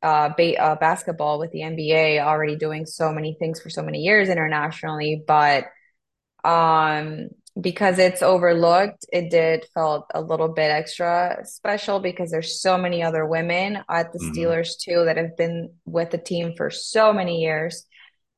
[0.04, 4.00] uh, ba uh basketball with the NBA already doing so many things for so many
[4.02, 5.66] years internationally, but
[6.44, 12.78] um, because it's overlooked, it did felt a little bit extra special because there's so
[12.78, 16.70] many other women at the hmm Steelers too that have been with the team for
[16.70, 17.86] so many years.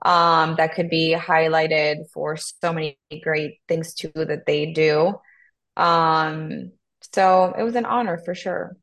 [0.04, 5.15] Um, that could be highlighted for so many great things too that they do.
[5.78, 6.71] Um,
[7.13, 8.78] so it was an honor for sure.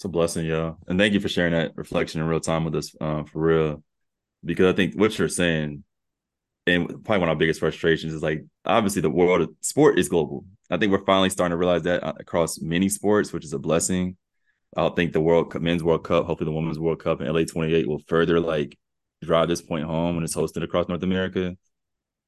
[0.00, 0.78] It's a blessing, y'all.
[0.88, 3.82] And thank you for sharing that reflection in real time with us, um, for real.
[4.42, 5.84] Because I think what you're saying,
[6.66, 10.08] and probably one of our biggest frustrations is like obviously the world of sport is
[10.08, 10.46] global.
[10.70, 13.58] I think we're finally starting to realize that uh, across many sports, which is a
[13.58, 14.16] blessing.
[14.74, 17.86] I think the World Men's World Cup, hopefully the Women's World Cup in LA 28
[17.86, 18.78] will further like
[19.20, 21.58] drive this point home when it's hosted across North America.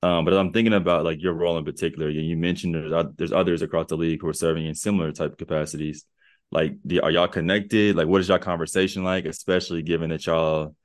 [0.02, 2.10] Um, but I'm thinking about like your role in particular.
[2.10, 5.38] You, you mentioned there's there's others across the league who are serving in similar type
[5.38, 6.04] capacities.
[6.52, 7.96] Like, the, are y'all connected?
[7.96, 9.24] Like, what is y'all conversation like?
[9.24, 10.76] Especially given that y'all,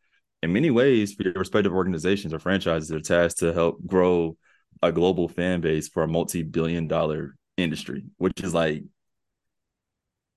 [0.41, 4.37] in many ways, for your respective organizations or franchises, are tasked to help grow
[4.81, 8.83] a global fan base for a multi-billion-dollar industry, which is like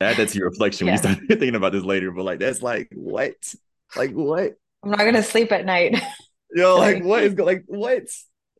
[0.01, 2.11] add that to your reflection when you start thinking about this later.
[2.11, 3.35] But like, that's like what?
[3.95, 4.55] Like what?
[4.83, 6.03] I'm not gonna sleep at night.
[6.53, 8.03] Yo, like what is like what?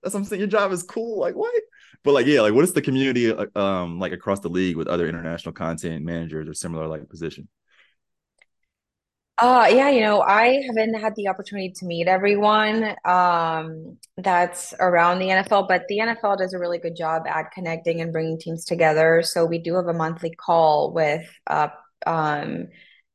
[0.02, 0.40] That's what I'm saying.
[0.40, 1.18] Your job is cool.
[1.18, 1.61] Like what?
[2.02, 4.88] But like, yeah, like what is the community uh, um like across the league with
[4.88, 7.48] other international content managers or similar like position?
[9.38, 15.18] Uh, yeah, you know, I haven't had the opportunity to meet everyone um, that's around
[15.18, 18.66] the NFL, but the NFL does a really good job at connecting and bringing teams
[18.66, 19.22] together.
[19.22, 21.68] So we do have a monthly call with uh,
[22.06, 22.68] um,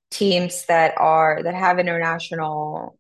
[0.10, 2.98] teams that are that have international,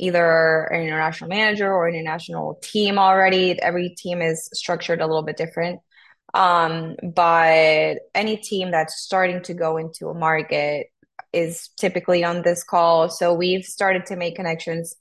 [0.00, 3.60] either an international manager or an international team already.
[3.60, 5.80] Every team is structured a little bit different.
[6.32, 10.86] Um, but any team that's starting to go into a market
[11.32, 13.08] is typically on this call.
[13.10, 14.94] So we've started to make connections.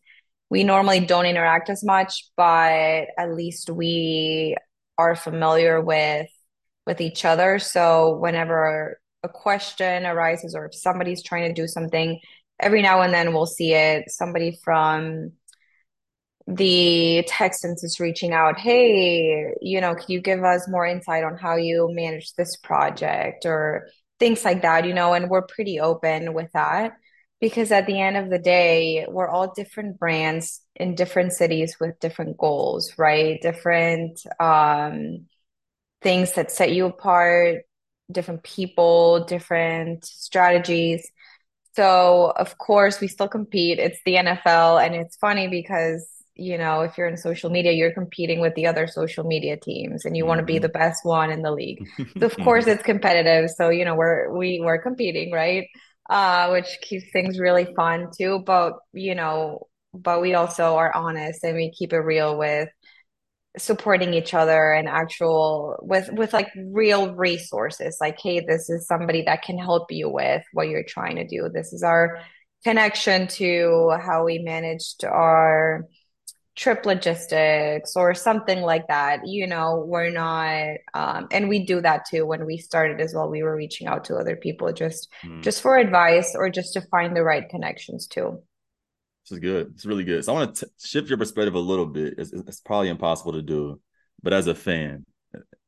[0.49, 4.55] We normally don't interact as much, but at least we
[4.97, 6.27] are familiar with
[6.85, 7.59] with each other.
[7.59, 12.19] So whenever a question arises or if somebody's trying to do something,
[12.59, 14.09] every now and then we'll see it.
[14.09, 15.31] Somebody from
[16.47, 21.37] the Texans is reaching out, hey, you know, can you give us more insight on
[21.37, 23.87] how you manage this project or
[24.19, 26.93] things like that, you know, and we're pretty open with that
[27.39, 31.99] because at the end of the day, we're all different brands in different cities with
[31.99, 33.39] different goals, right?
[33.41, 35.27] Different um
[36.01, 37.63] things that set you apart,
[38.11, 41.09] different people, different strategies.
[41.79, 43.79] So, of course, we still compete.
[43.79, 47.93] It's the NFL, and it's funny because, you know, if you're in social media, you're
[47.93, 50.69] competing with the other social media teams and you want to be the Mm-hmm.
[50.69, 51.79] best one in the league.
[52.19, 53.49] So, of course, it's competitive.
[53.51, 55.67] So, you know, we're we we're competing, right?
[56.09, 58.39] Uh, which keeps things really fun too.
[58.45, 62.69] But, you know, but we also are honest and we keep it real with
[63.57, 69.23] supporting each other and actual with with like real resources like hey this is somebody
[69.23, 71.49] that can help you with what you're trying to do.
[71.53, 72.19] This is our
[72.63, 75.85] connection to how we managed our
[76.55, 82.05] trip logistics or something like that you know we're not um and we do that
[82.09, 82.25] too.
[82.25, 85.41] When we started as well we were reaching out to other people just Mm.
[85.41, 88.41] just for advice or just to find the right connections too
[89.29, 89.71] This is good.
[89.75, 90.25] It's really good.
[90.25, 92.15] So I want to shift your perspective a little bit.
[92.17, 93.79] It's, it's probably impossible to do,
[94.23, 95.05] but as a fan,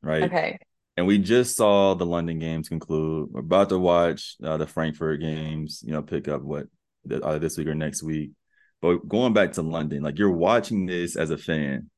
[0.02, 0.24] right?
[0.24, 0.58] okay
[0.98, 3.30] And we just saw the London games conclude.
[3.32, 5.84] We're about to watch uh, the Frankfurt games.
[5.86, 6.66] You know, pick up what
[7.08, 8.32] either this week or next week.
[8.82, 11.92] But going back to London, like you're watching this as a fan,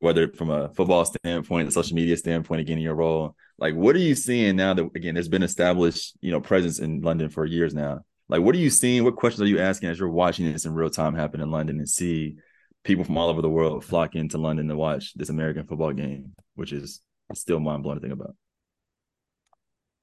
[0.00, 3.96] whether from a football standpoint, a social media standpoint, again, in your role, like what
[3.96, 7.46] are you seeing now that again there's been established, you know, presence in London for
[7.46, 8.00] years now?
[8.30, 9.04] Like what are you seeing?
[9.04, 11.78] What questions are you asking as you're watching this in real time happen in London
[11.78, 12.36] and see
[12.84, 16.32] people from all over the world flock into London to watch this American football game,
[16.54, 17.00] which is
[17.34, 18.34] still mind blowing to think about.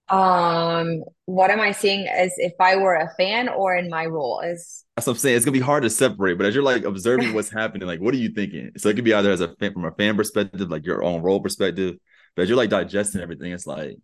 [0.10, 4.40] Um, what am I seeing as if I were a fan or in my role?
[4.40, 5.36] Is That's what I'm saying.
[5.36, 8.14] It's gonna be hard to separate, but as you're like observing what's happening, like what
[8.14, 8.72] are you thinking?
[8.78, 11.22] So it could be either as a fan from a fan perspective, like your own
[11.22, 11.96] role perspective,
[12.36, 13.98] but as you're like digesting everything, it's like,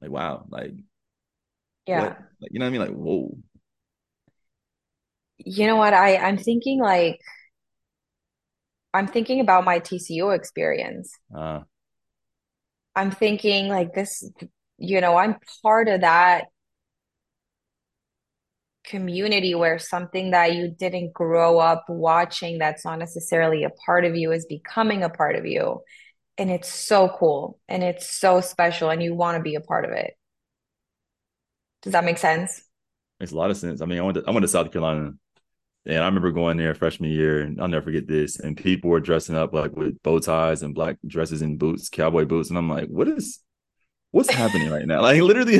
[0.00, 0.74] like wow, like
[1.86, 2.02] yeah.
[2.40, 2.80] like you know what I mean?
[2.80, 3.38] Like whoa,
[5.38, 5.94] You know what?
[5.94, 7.20] I I'm thinking like
[8.92, 11.12] I'm thinking about my TCU experience.
[11.34, 11.60] uh,
[12.96, 14.28] I'm thinking like this,
[14.76, 16.46] you know, I'm part of that
[18.84, 24.16] community where something that you didn't grow up watching that's not necessarily a part of
[24.16, 25.80] you is becoming a part of you.
[26.38, 29.84] And it's so cool and it's so special and you want to be a part
[29.84, 30.14] of it.
[31.82, 32.62] Does that make sense?
[33.20, 33.80] makes a lot of sense.
[33.80, 35.12] I mean, I went to, I went to South Carolina
[35.88, 38.38] And I remember going there freshman year, and I'll never forget this.
[38.40, 42.26] And people were dressing up like with bow ties and black dresses and boots, cowboy
[42.26, 42.50] boots.
[42.50, 43.40] And I'm like, what is
[44.12, 45.02] what's happening right now?
[45.02, 45.58] Like literally.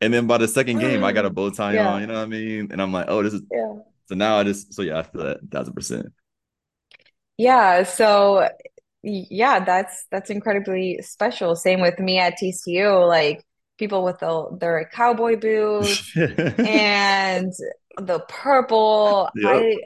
[0.00, 2.14] and then by the second game, I got a bow tie Yeah, on, you know
[2.14, 2.72] what I mean?
[2.72, 3.82] And I'm like, oh, this is yeah.
[4.06, 6.06] so now I just so yeah, I feel that thousand percent.
[7.38, 8.48] Yeah, so
[9.02, 11.56] yeah, that's that's incredibly special.
[11.56, 13.44] Same with me at TCU, like
[13.78, 16.02] people with the their cowboy boots
[16.62, 17.52] and
[17.98, 19.30] the purple.
[19.34, 19.62] yep.
[19.62, 19.78] I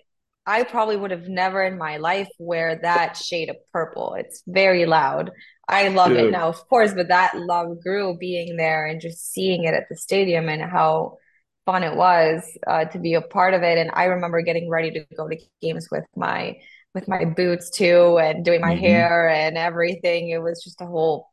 [0.46, 4.14] I probably would have never in my life wear that shade of purple.
[4.14, 5.32] It's very loud.
[5.68, 9.64] I love it now, of course, but that love grew being there and just seeing
[9.64, 11.18] it at the stadium and how
[11.64, 13.76] fun it was uh, to be a part of it.
[13.78, 16.56] And I remember getting ready to go to games with my
[16.94, 20.30] with my boots too and doing my hmm hair and everything.
[20.30, 21.28] It was just a whole,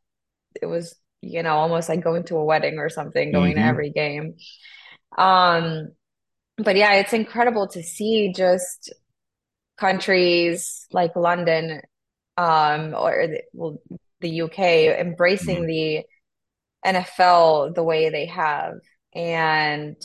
[0.62, 3.64] it was, you know, almost like going to a wedding or something, going to hmm
[3.64, 4.36] every game.
[5.18, 5.92] Um,
[6.56, 8.92] but yeah, it's incredible to see just
[9.78, 11.80] countries like London,
[12.36, 13.78] um, or the, well,
[14.20, 16.02] the UK embracing hmm the
[16.86, 18.74] NFL the way they have.
[19.14, 19.96] And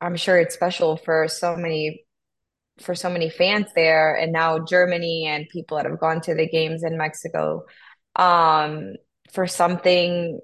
[0.00, 2.04] I'm sure it's special for so many
[2.80, 6.46] for so many fans there, and now Germany and people that have gone to the
[6.46, 7.64] games in Mexico,
[8.16, 8.92] um,
[9.32, 10.40] for something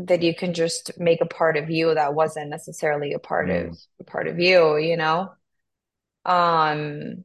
[0.00, 3.66] that you can just make a part of you that wasn't necessarily a part of
[3.66, 5.30] mm a part of you, you know?
[6.24, 7.24] Um,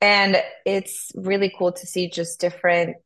[0.00, 2.96] and it's really cool to see just different,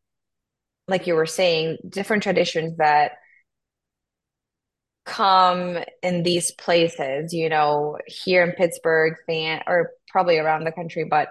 [0.88, 3.12] like you were saying, different traditions that
[5.04, 11.04] come in these places, you know, here in Pittsburgh, fan or probably around the country,
[11.04, 11.28] but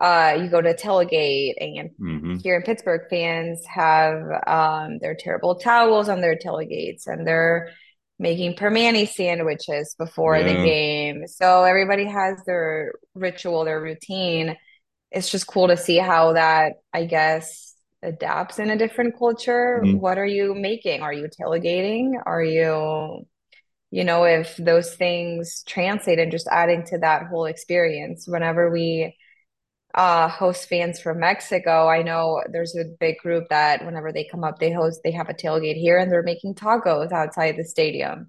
[0.00, 5.56] uh you go to tailgate and hmm here in Pittsburgh fans have um their terrible
[5.56, 7.70] towels on their tailgates and they're
[8.18, 11.26] making Primanti sandwiches before the game.
[11.28, 14.56] So everybody has their ritual, their routine.
[15.10, 19.82] It's just cool to see how that, I guess, adapts in a different culture.
[19.82, 21.02] hmm What are you making?
[21.02, 22.14] Are you tailgating?
[22.26, 23.26] Are you
[23.90, 28.26] you know, if those things translate and just adding to that whole experience.
[28.26, 29.16] Whenever we
[29.96, 34.44] uh, host fans from Mexico, I know there's a big group that whenever they come
[34.44, 38.28] up, they host, they have a tailgate here and they're making tacos outside the stadium.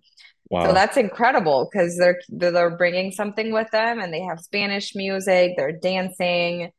[0.50, 0.68] Wow.
[0.68, 5.54] So that's incredible because they're they're bringing something with them and they have Spanish music,
[5.58, 6.72] they're dancing.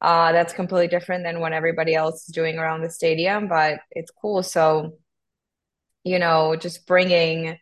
[0.00, 4.12] Uh, that's completely different than what everybody else is doing around the stadium, but it's
[4.22, 4.42] cool.
[4.42, 4.98] So,
[6.04, 7.58] you know, just bringing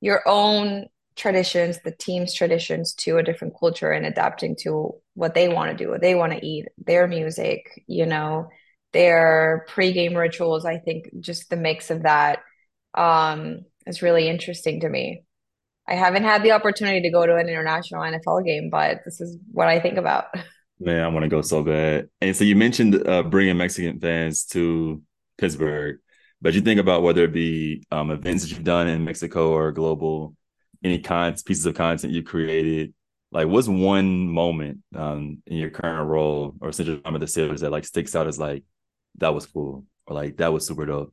[0.00, 5.48] your own traditions, the team's traditions to a different culture and adapting to what they
[5.48, 8.48] want to do, what they want to eat, their music, you know,
[8.92, 10.64] their pre-game rituals.
[10.64, 12.38] I think just the mix of that
[12.94, 15.24] um, is really interesting to me.
[15.88, 19.36] I haven't had the opportunity to go to an international NFL game, but this is
[19.50, 20.26] what I think about.
[20.80, 22.08] Man, I want to go so bad.
[22.20, 25.02] And so you mentioned uh, bringing Mexican fans to
[25.36, 25.98] Pittsburgh,
[26.40, 29.72] but you think about whether it be um, events that you've done in Mexico or
[29.72, 30.36] global,
[30.84, 32.94] any kinds pieces of content you created.
[33.30, 37.60] Like, what's one moment um, in your current role or since you're at the Steelers
[37.60, 38.64] that like sticks out as like
[39.16, 41.12] that was cool or like that was super dope?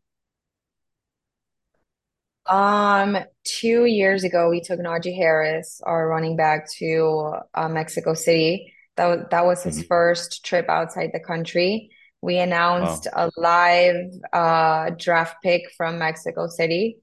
[2.48, 8.72] Um, two years ago, we took Najee Harris, our running back, to uh, Mexico City.
[8.98, 9.88] That was that was his Mhm.
[9.88, 11.90] first trip outside the country.
[12.22, 13.12] We announced Wow.
[13.12, 13.96] a live
[14.32, 16.98] uh, draft pick from Mexico City.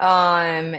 [0.00, 0.76] Um,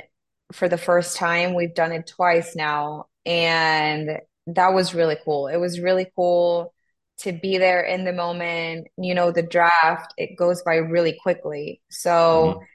[0.53, 5.47] for the first time, we've done it twice now, and that was really cool.
[5.47, 6.74] It was really cool
[7.20, 8.88] to be there in the moment.
[8.97, 11.82] You know, the draft, it goes by really quickly.
[11.89, 12.67] So Mhm.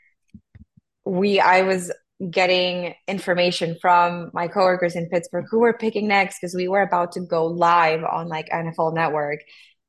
[1.04, 1.92] we I was
[2.30, 7.12] getting information from my coworkers in Pittsburgh who were picking next because we were about
[7.12, 9.40] to go live on like NFL Network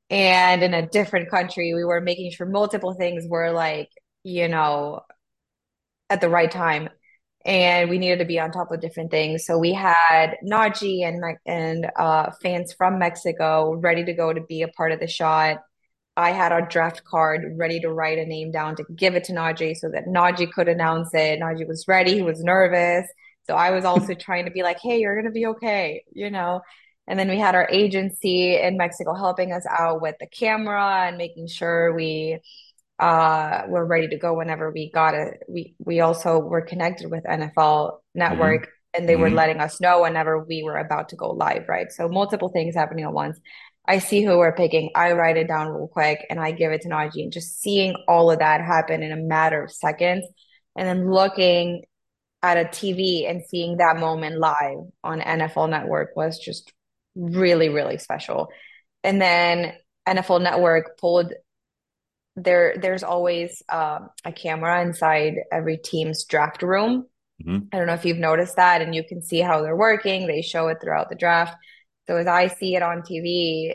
[0.09, 1.73] and in a different country.
[1.73, 3.89] We were making sure multiple things were like,
[4.23, 5.01] you know,
[6.09, 6.89] at the right time.
[7.45, 9.45] And we needed to be on top of different things.
[9.45, 14.63] So we had Najee and and uh, fans from Mexico ready to go to be
[14.63, 15.59] a part of the shot.
[16.17, 19.33] I had a draft card ready to write a name down to give it to
[19.33, 21.39] Najee so that Najee could announce it.
[21.39, 22.15] Najee was ready.
[22.15, 23.07] He was nervous.
[23.43, 26.31] So I was also trying to be like, hey, you're going to be okay, you
[26.31, 26.61] know?
[27.07, 31.17] And then we had our agency in Mexico helping us out with the camera and
[31.17, 32.39] making sure we
[32.99, 35.43] uh were ready to go whenever we got it.
[35.49, 38.71] We we also were connected with NFL Network Mm-hmm.
[38.93, 39.35] and they were Mm-hmm.
[39.35, 41.91] letting us know whenever we were about to go live, right?
[41.91, 43.39] So multiple things happening at once.
[43.87, 44.91] I see who we're picking.
[44.95, 47.23] I write it down real quick and I give it to Najee.
[47.23, 50.25] And just seeing all of that happen in a matter of seconds,
[50.75, 51.83] and then looking
[52.43, 56.71] at a TV and seeing that moment live on NFL Network was just
[57.15, 58.49] really, really special.
[59.03, 59.73] And then
[60.07, 61.33] NFL Network pulled
[62.35, 62.75] there.
[62.81, 67.05] There's always um, a camera inside every team's draft room.
[67.45, 67.67] Mm-hmm.
[67.71, 70.27] I don't know if you've noticed that, and you can see how they're working.
[70.27, 71.55] They show it throughout the draft.
[72.07, 73.73] So as I see it on TV,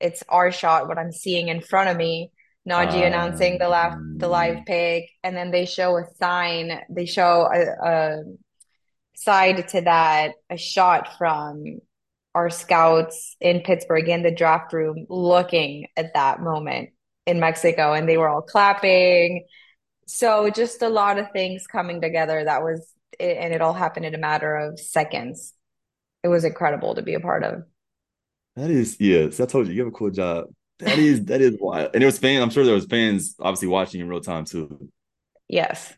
[0.00, 2.32] it's our shot, what I'm seeing in front of me.
[2.68, 6.82] Najee announcing the live the live Um, pick, and then they show a sign.
[6.90, 8.22] They show a, a
[9.16, 11.64] side to that, a shot from
[12.34, 16.90] our scouts in Pittsburgh in the draft room, looking at that moment
[17.30, 19.46] in Mexico, and they were all clapping.
[20.06, 22.44] So just a lot of things coming together.
[22.44, 22.86] That was,
[23.20, 25.54] and it all happened in a matter of seconds.
[26.24, 27.62] It was incredible to be a part of.
[28.56, 30.46] that is, yes, I told you, you have a cool job.
[30.80, 31.90] That is, that is wild.
[31.94, 34.90] And it was fans, I'm sure there was fans obviously watching in real time too.
[35.48, 35.94] Yes.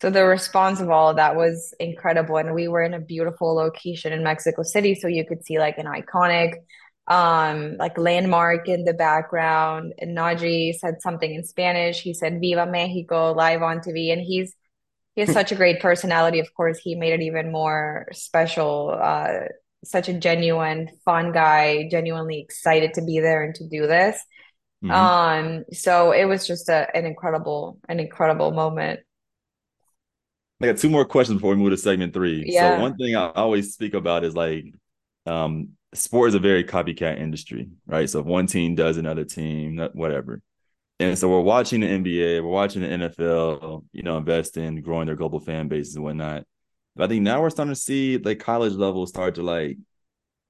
[0.00, 2.36] So the response of all of that was incredible.
[2.36, 4.94] And we were in a beautiful location in Mexico City.
[4.94, 6.54] So you could see like an iconic
[7.08, 9.94] um like landmark in the background.
[9.98, 12.00] And Najee said something in Spanish.
[12.02, 14.10] He said Viva Mexico live on TV.
[14.12, 14.54] And he's
[15.14, 16.40] he has such a great personality.
[16.40, 18.98] Of course, he made it even more special.
[19.00, 19.46] Uh
[19.84, 24.20] such a genuine, fun guy, genuinely excited to be there and to do this.
[24.82, 29.00] hmm Um, so it was just a, an incredible, an incredible moment.
[30.62, 32.50] I got two more questions before we move to segment three.
[32.50, 34.64] So one thing I always speak about is like
[35.26, 38.08] um sport is a very copycat industry, right?
[38.08, 40.42] So if one team does another team, whatever.
[40.98, 45.06] And so we're watching the NBA, we're watching the NFL, you know, invest in growing
[45.06, 46.44] their global fan bases and whatnot.
[46.94, 49.76] But I think now we're starting to see like college level start to like,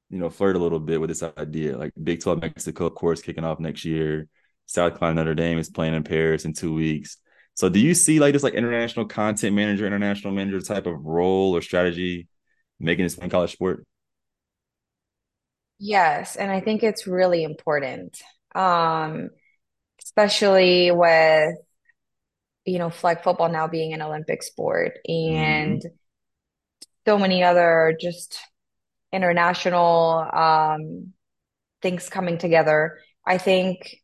[0.09, 1.77] you know, flirt a little bit with this idea.
[1.77, 4.29] Like Big 12 Mexico, of course, kicking off next year.
[4.67, 7.19] South Carolina Notre Dame is playing in Paris in two weeks.
[7.55, 11.57] So do you see like this like international content manager, international manager type of role
[11.57, 12.29] or strategy
[12.79, 13.85] making this one college sport?
[15.79, 18.21] Yes, and I think it's really important.
[18.55, 19.31] Um,
[20.05, 21.57] especially with,
[22.65, 25.97] you know, flag football now being an Olympic sport and hmm
[27.07, 28.39] so many other just
[29.13, 31.13] international um
[31.83, 32.99] things coming together.
[33.27, 33.97] I think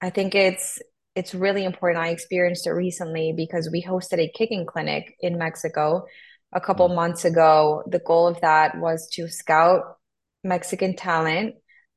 [0.00, 0.78] I think it's
[1.14, 2.02] it's really important.
[2.04, 6.06] I experienced it recently because we hosted a kicking clinic in Mexico
[6.52, 7.82] a couple months ago.
[7.86, 9.98] The goal of that was to scout
[10.44, 11.56] Mexican talent.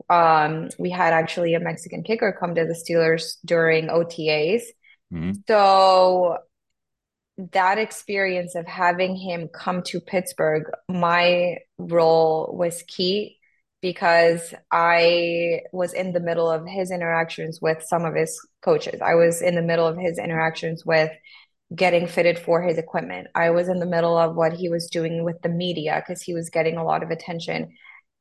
[0.09, 4.63] Um, we had actually a Mexican kicker come to the Steelers during OTAs.
[5.11, 6.37] hmm So
[7.53, 13.37] that experience of having him come to Pittsburgh, my role was key
[13.81, 19.01] because I was in the middle of his interactions with some of his coaches.
[19.01, 21.11] I was in the middle of his interactions with
[21.75, 23.27] getting fitted for his equipment.
[23.35, 26.33] I was in the middle of what he was doing with the media because he
[26.33, 27.73] was getting a lot of attention.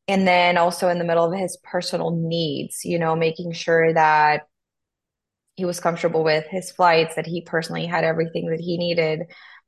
[0.07, 4.42] And then also in the middle of his personal needs, you know, making sure that
[5.57, 9.22] he was comfortable with his flights, that he personally had everything that he needed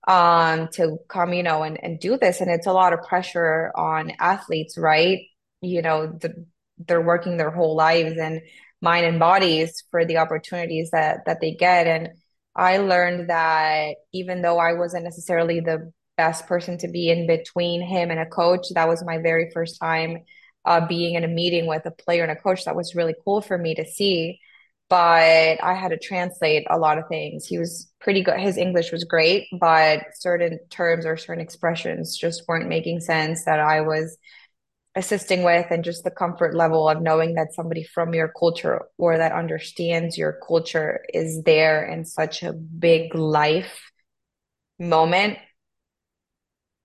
[0.08, 2.40] um to come, you know, and, and do this.
[2.40, 5.20] And it's a lot of pressure on athletes, right?
[5.62, 6.46] You know, the,
[6.78, 8.40] they're working their whole lives and
[8.80, 11.86] mind and bodies for the opportunities that that they get.
[11.86, 12.10] And
[12.54, 17.82] I learned that even though I wasn't necessarily the best person to be in between
[17.82, 20.18] him and a coach, that was my very first time
[20.64, 22.64] uh, being in a meeting with a player and a coach.
[22.64, 24.40] That was really cool for me to see
[24.88, 27.46] but I had to translate a lot of things.
[27.46, 28.38] He was pretty good.
[28.38, 33.58] His English was great, but certain terms or certain expressions just weren't making sense that
[33.58, 34.16] I was
[34.94, 39.18] assisting with, and just the comfort level of knowing that somebody from your culture or
[39.18, 43.90] that understands your culture is there in such a big life
[44.78, 45.38] moment.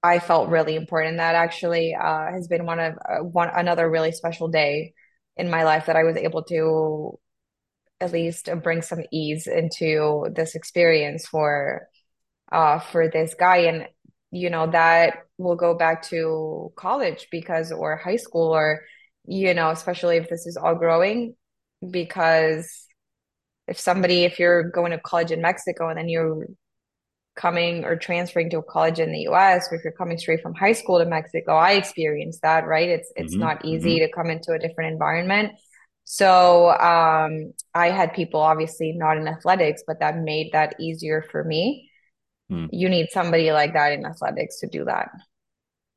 [0.04, 1.18] I felt really important.
[1.18, 4.94] That actually uh, has been one of uh, one another really special day
[5.38, 7.20] in my life that I was able to
[8.00, 11.88] at least bring some ease into this experience for
[12.52, 13.58] uh, for this guy.
[13.58, 13.88] And,
[14.32, 18.82] you know, that will go back to college because, or high school, or,
[19.26, 21.36] you know, especially if this is all growing,
[21.90, 22.88] because
[23.68, 26.46] if somebody, if you're going to college in Mexico and then you're
[27.36, 30.54] coming or transferring to a college in the US, or if you're coming straight from
[30.54, 32.90] high school to Mexico, I experienced that, right?
[32.90, 33.40] It's it's Mm-hmm.
[33.40, 34.00] not easy Mm-hmm.
[34.00, 35.54] to come into a different environment.
[36.06, 41.44] So um, I had people obviously not in athletics, but that made that easier for
[41.44, 41.90] me.
[42.50, 42.72] Mm.
[42.72, 45.10] You need somebody like that in athletics to do that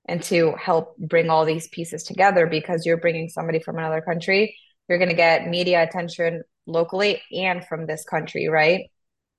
[0.07, 4.57] and to help bring all these pieces together because you're bringing somebody from another country.
[4.89, 8.91] You're going to get media attention locally and from this country, right?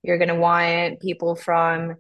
[0.06, 1.96] You're going to want people from,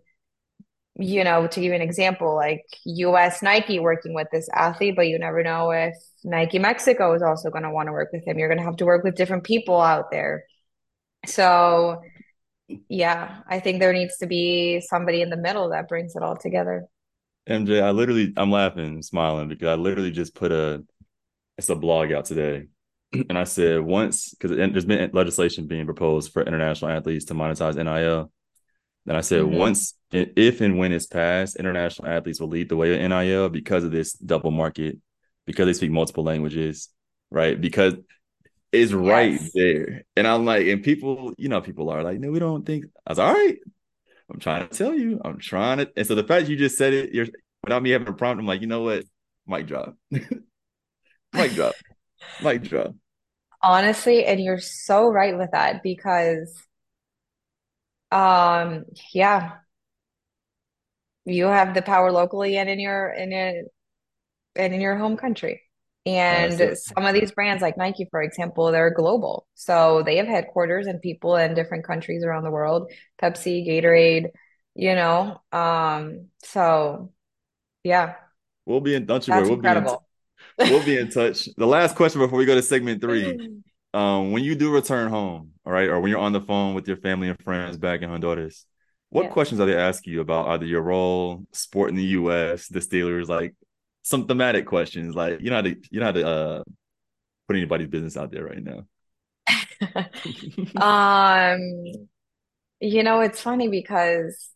[0.95, 5.07] you know, to give you an example, like US Nike working with this athlete, but
[5.07, 8.37] you never know if Nike Mexico is also going to want to work with him.
[8.37, 10.45] You're going to have to work with different people out there.
[11.25, 12.01] So,
[12.87, 16.37] yeah, I think there needs to be somebody in the middle that brings it all
[16.37, 16.85] together.
[17.49, 20.83] MJ, I literally, I'm laughing, smiling because I literally just put a,
[21.57, 22.67] it's a blog out today,
[23.29, 27.75] and I said once because there's been legislation being proposed for international athletes to monetize
[27.75, 28.31] NIL.
[29.05, 29.57] Then I said Mhm.
[29.57, 33.83] once, if and when it's passed, international athletes will lead the way in NIL because
[33.83, 34.97] of this double market,
[35.45, 36.89] because they speak multiple languages,
[37.29, 37.59] right?
[37.59, 37.93] Because
[38.71, 42.39] it's right there, and I'm like, and people, you know, people are like, no, we
[42.39, 42.85] don't think.
[43.05, 43.57] I was all right.
[44.29, 45.21] I'm trying to tell you.
[45.23, 45.91] I'm trying to.
[45.95, 47.27] And so the fact you just said it, you're
[47.63, 49.05] without me having a prompt, I'm like, you know what?
[49.47, 49.95] Mic drop.
[50.11, 51.75] Mic drop.
[52.43, 52.95] Mic drop.
[53.65, 56.55] Honestly, and you're so right with that because
[58.11, 59.57] um yeah,
[61.25, 63.63] you have the power locally and in your in your
[64.55, 65.61] and in your home country.
[66.05, 69.47] And some of these brands like Nike, for example, they're global.
[69.55, 72.91] So they have headquarters and people in different countries around the world.
[73.21, 74.29] Pepsi, Gatorade,
[74.75, 75.41] you know.
[75.51, 77.11] Um, so
[77.83, 78.15] yeah,
[78.65, 79.05] we'll be in.
[79.05, 79.47] Don't you worry.
[79.47, 79.91] We'll be in.
[80.63, 81.49] We'll be in touch.
[81.57, 83.39] The last question before we go to segment three.
[83.93, 86.87] Um, when you do return home, all right, or when you're on the phone with
[86.87, 88.65] your family and friends back in Honduras,
[89.09, 89.29] what Yeah.
[89.29, 93.29] questions are they asking you about either your role, sport in the U.S., the Steelers,
[93.29, 93.55] like
[94.03, 96.63] some thematic questions, like you know how to you know how to uh,
[97.47, 98.85] put anybody's business out there right now.
[100.75, 102.07] Um,
[102.79, 104.49] you know, it's funny because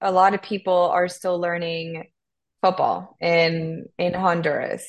[0.00, 2.04] a lot of people are still learning
[2.66, 4.84] football in in Honduras.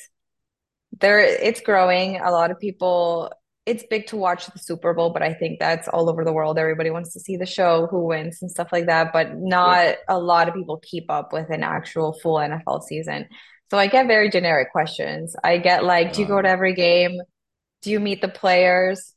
[1.00, 2.18] There, it's growing.
[2.20, 3.30] A lot of people,
[3.66, 6.58] it's big to watch the Super Bowl, but I think that's all over the world.
[6.58, 10.18] Everybody wants to see the show, who wins and stuff like that, but not a
[10.18, 13.26] lot of people keep up with an actual full NFL season.
[13.70, 15.36] So I get very generic questions.
[15.44, 17.20] I get like, do you go to Um, every game?
[17.82, 19.14] Do you meet the players?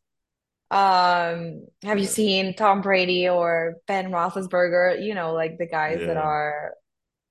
[0.71, 5.03] Um, have you seen Tom Brady or Ben Roethlisberger?
[5.03, 6.73] You know, like the guys that are,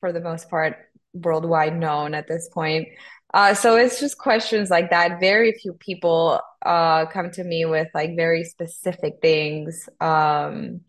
[0.00, 0.76] for the most part,
[1.12, 2.88] worldwide known at this point.
[3.32, 5.20] Uh, so it's just questions like that.
[5.20, 10.80] Very few people uh come to me with like very specific things, um,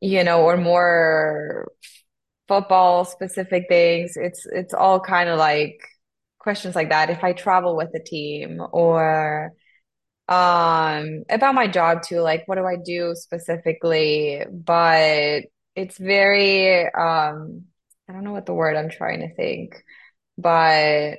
[0.00, 1.68] you know, or more
[2.48, 4.14] football specific things.
[4.16, 5.80] It's it's all kind of like
[6.38, 7.10] questions like that.
[7.10, 9.52] If I travel with the team or
[10.28, 15.44] um about my job too like what do I do specifically but
[15.76, 17.64] it's very um
[18.08, 19.74] I don't know what the word I'm trying to think
[20.38, 21.18] but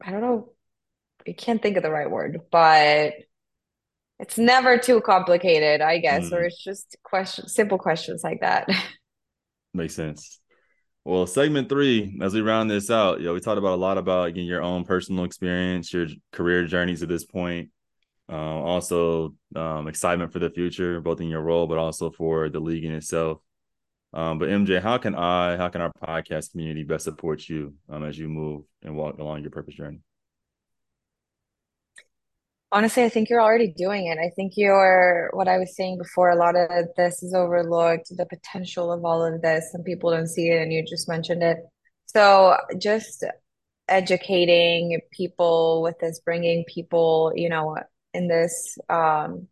[0.00, 0.52] I don't know
[1.28, 3.14] I can't think of the right word but
[4.18, 8.68] it's never too complicated I guess or Mm, it's just question simple questions like that.
[9.74, 10.40] Makes sense.
[11.04, 14.28] Well, segment three, as we round this out, yo, we talked about a lot about
[14.28, 17.70] again your own personal experience, your career journeys to this point,
[18.28, 22.60] um, also um, excitement for the future, both in your role, but also for the
[22.60, 23.38] league in itself.
[24.12, 28.04] Um, but MJ, how can I, how can our podcast community best support you um,
[28.04, 30.00] as you move and walk along your purpose journey?
[32.70, 34.18] Honestly, I think you're already doing it.
[34.18, 38.26] I think you're, what I was saying before, a lot of this is overlooked, the
[38.26, 41.58] potential of all of this, and people don't see it, and you just mentioned it.
[42.06, 43.24] So just
[43.88, 47.78] educating people with this, bringing people, you know,
[48.18, 49.48] in this um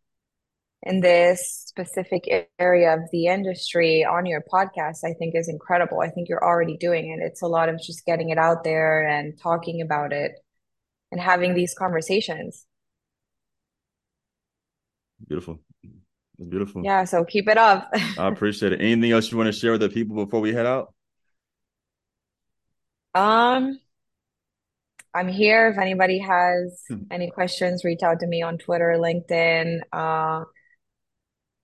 [0.82, 2.24] in this specific
[2.58, 6.00] area of the industry on your podcast, I think is incredible.
[6.00, 7.24] I think you're already doing it.
[7.24, 10.32] It's a lot of just getting it out there and talking about it
[11.10, 12.66] and having these conversations.
[15.26, 15.58] Beautiful.
[16.38, 16.84] It's beautiful.
[16.84, 17.90] Yeah, so keep it up.
[18.18, 18.80] I appreciate it.
[18.80, 20.94] Anything else you want to share with the people before we head out?
[23.14, 23.80] Um,
[25.16, 25.68] I'm here.
[25.68, 27.04] If anybody has Hmm.
[27.10, 29.80] any questions, reach out to me on Twitter, LinkedIn.
[29.92, 30.44] Uh,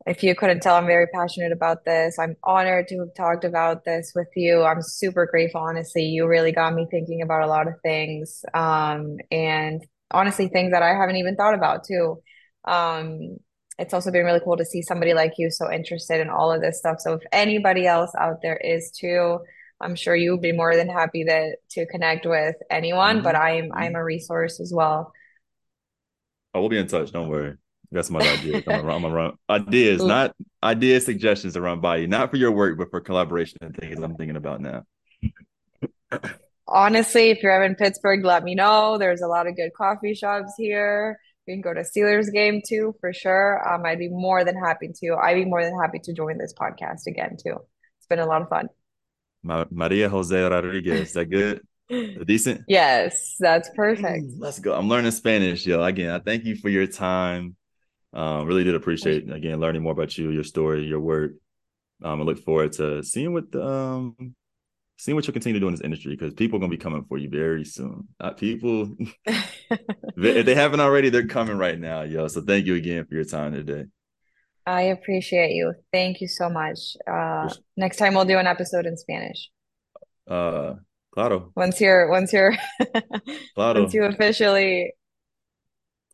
[0.04, 2.18] If you couldn't tell, I'm very passionate about this.
[2.18, 4.62] I'm honored to have talked about this with you.
[4.62, 6.02] I'm super grateful, honestly.
[6.02, 10.82] You really got me thinking about a lot of things, um, and honestly, things that
[10.82, 12.20] I haven't even thought about too.
[12.64, 13.36] Um,
[13.78, 16.60] it's also been really cool to see somebody like you so interested in all of
[16.60, 16.98] this stuff.
[16.98, 19.38] So if anybody else out there is too,
[19.82, 23.40] I'm sure you would be more than happy that to connect with anyone, but Mhm.
[23.40, 25.12] I'm I'm a resource as well.
[26.54, 27.12] I will be in touch.
[27.12, 27.56] Don't worry.
[27.90, 28.62] That's my idea.
[28.66, 28.68] ideas.
[28.68, 32.78] I'm gonna, I'm ideas, not ideas, suggestions to run by you, not for your work,
[32.78, 34.84] but for collaboration and things I'm thinking about now.
[36.68, 38.96] Honestly, if you're ever in Pittsburgh, let me know.
[38.98, 41.18] There's a lot of good coffee shops here.
[41.46, 43.66] We can go to Steelers game too, for sure.
[43.68, 45.14] Um, I'd be more than happy to.
[45.16, 47.56] I'd be more than happy to join this podcast again too.
[47.98, 48.68] It's been a lot of fun.
[49.42, 51.60] Ma- Maria Jose Rodriguez, is that good?
[52.24, 52.62] Decent?
[52.68, 54.24] Yes, that's perfect.
[54.38, 54.74] Let's go.
[54.74, 55.82] I'm learning Spanish, yo.
[55.82, 57.56] Again, I thank you for your time.
[58.14, 61.32] Um, really did appreciate again learning more about you, your story, your work.
[62.02, 64.34] Um, I look forward to seeing what um
[64.98, 67.04] seeing what you'll continue to do in this industry because people are gonna be coming
[67.08, 68.08] for you very soon.
[68.20, 68.94] Uh, people,
[69.26, 72.28] if they haven't already, they're coming right now, yo.
[72.28, 73.84] So thank you again for your time today.
[74.66, 75.74] I appreciate you.
[75.92, 76.96] Thank you so much.
[77.06, 79.50] Uh, next time we'll do an episode in Spanish.
[80.28, 80.74] Uh,
[81.12, 81.52] claro.
[81.56, 82.54] Once you're, once you're,
[83.54, 83.82] claro.
[83.82, 84.92] once you officially,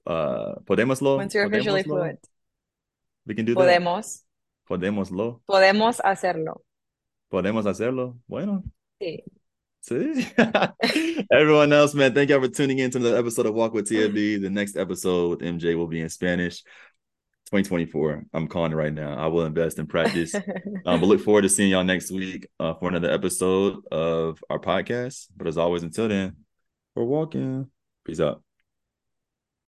[0.06, 1.16] uh, podemoslo.
[1.16, 1.86] Once you're officially podemoslo?
[1.86, 2.26] fluent.
[3.26, 3.60] We can do that.
[3.60, 4.22] Podemos.
[4.68, 4.80] that.
[4.80, 5.40] Podemoslo.
[5.48, 6.62] Podemos hacerlo.
[7.30, 8.18] Podemos hacerlo.
[8.26, 8.64] Bueno.
[9.00, 9.22] Sí.
[9.80, 10.26] See?
[11.32, 14.42] Everyone else, man, thank y'all for tuning in to the episode of Walk with TFB.
[14.42, 16.62] The next episode with MJ will be in Spanish.
[17.50, 18.24] 2024.
[18.34, 19.16] I'm calling it right now.
[19.16, 20.34] I will invest in practice.
[20.86, 24.58] um, but look forward to seeing y'all next week uh, for another episode of our
[24.58, 25.28] podcast.
[25.36, 26.36] But as always, until then,
[26.94, 27.70] we're walking.
[28.04, 28.42] Peace out.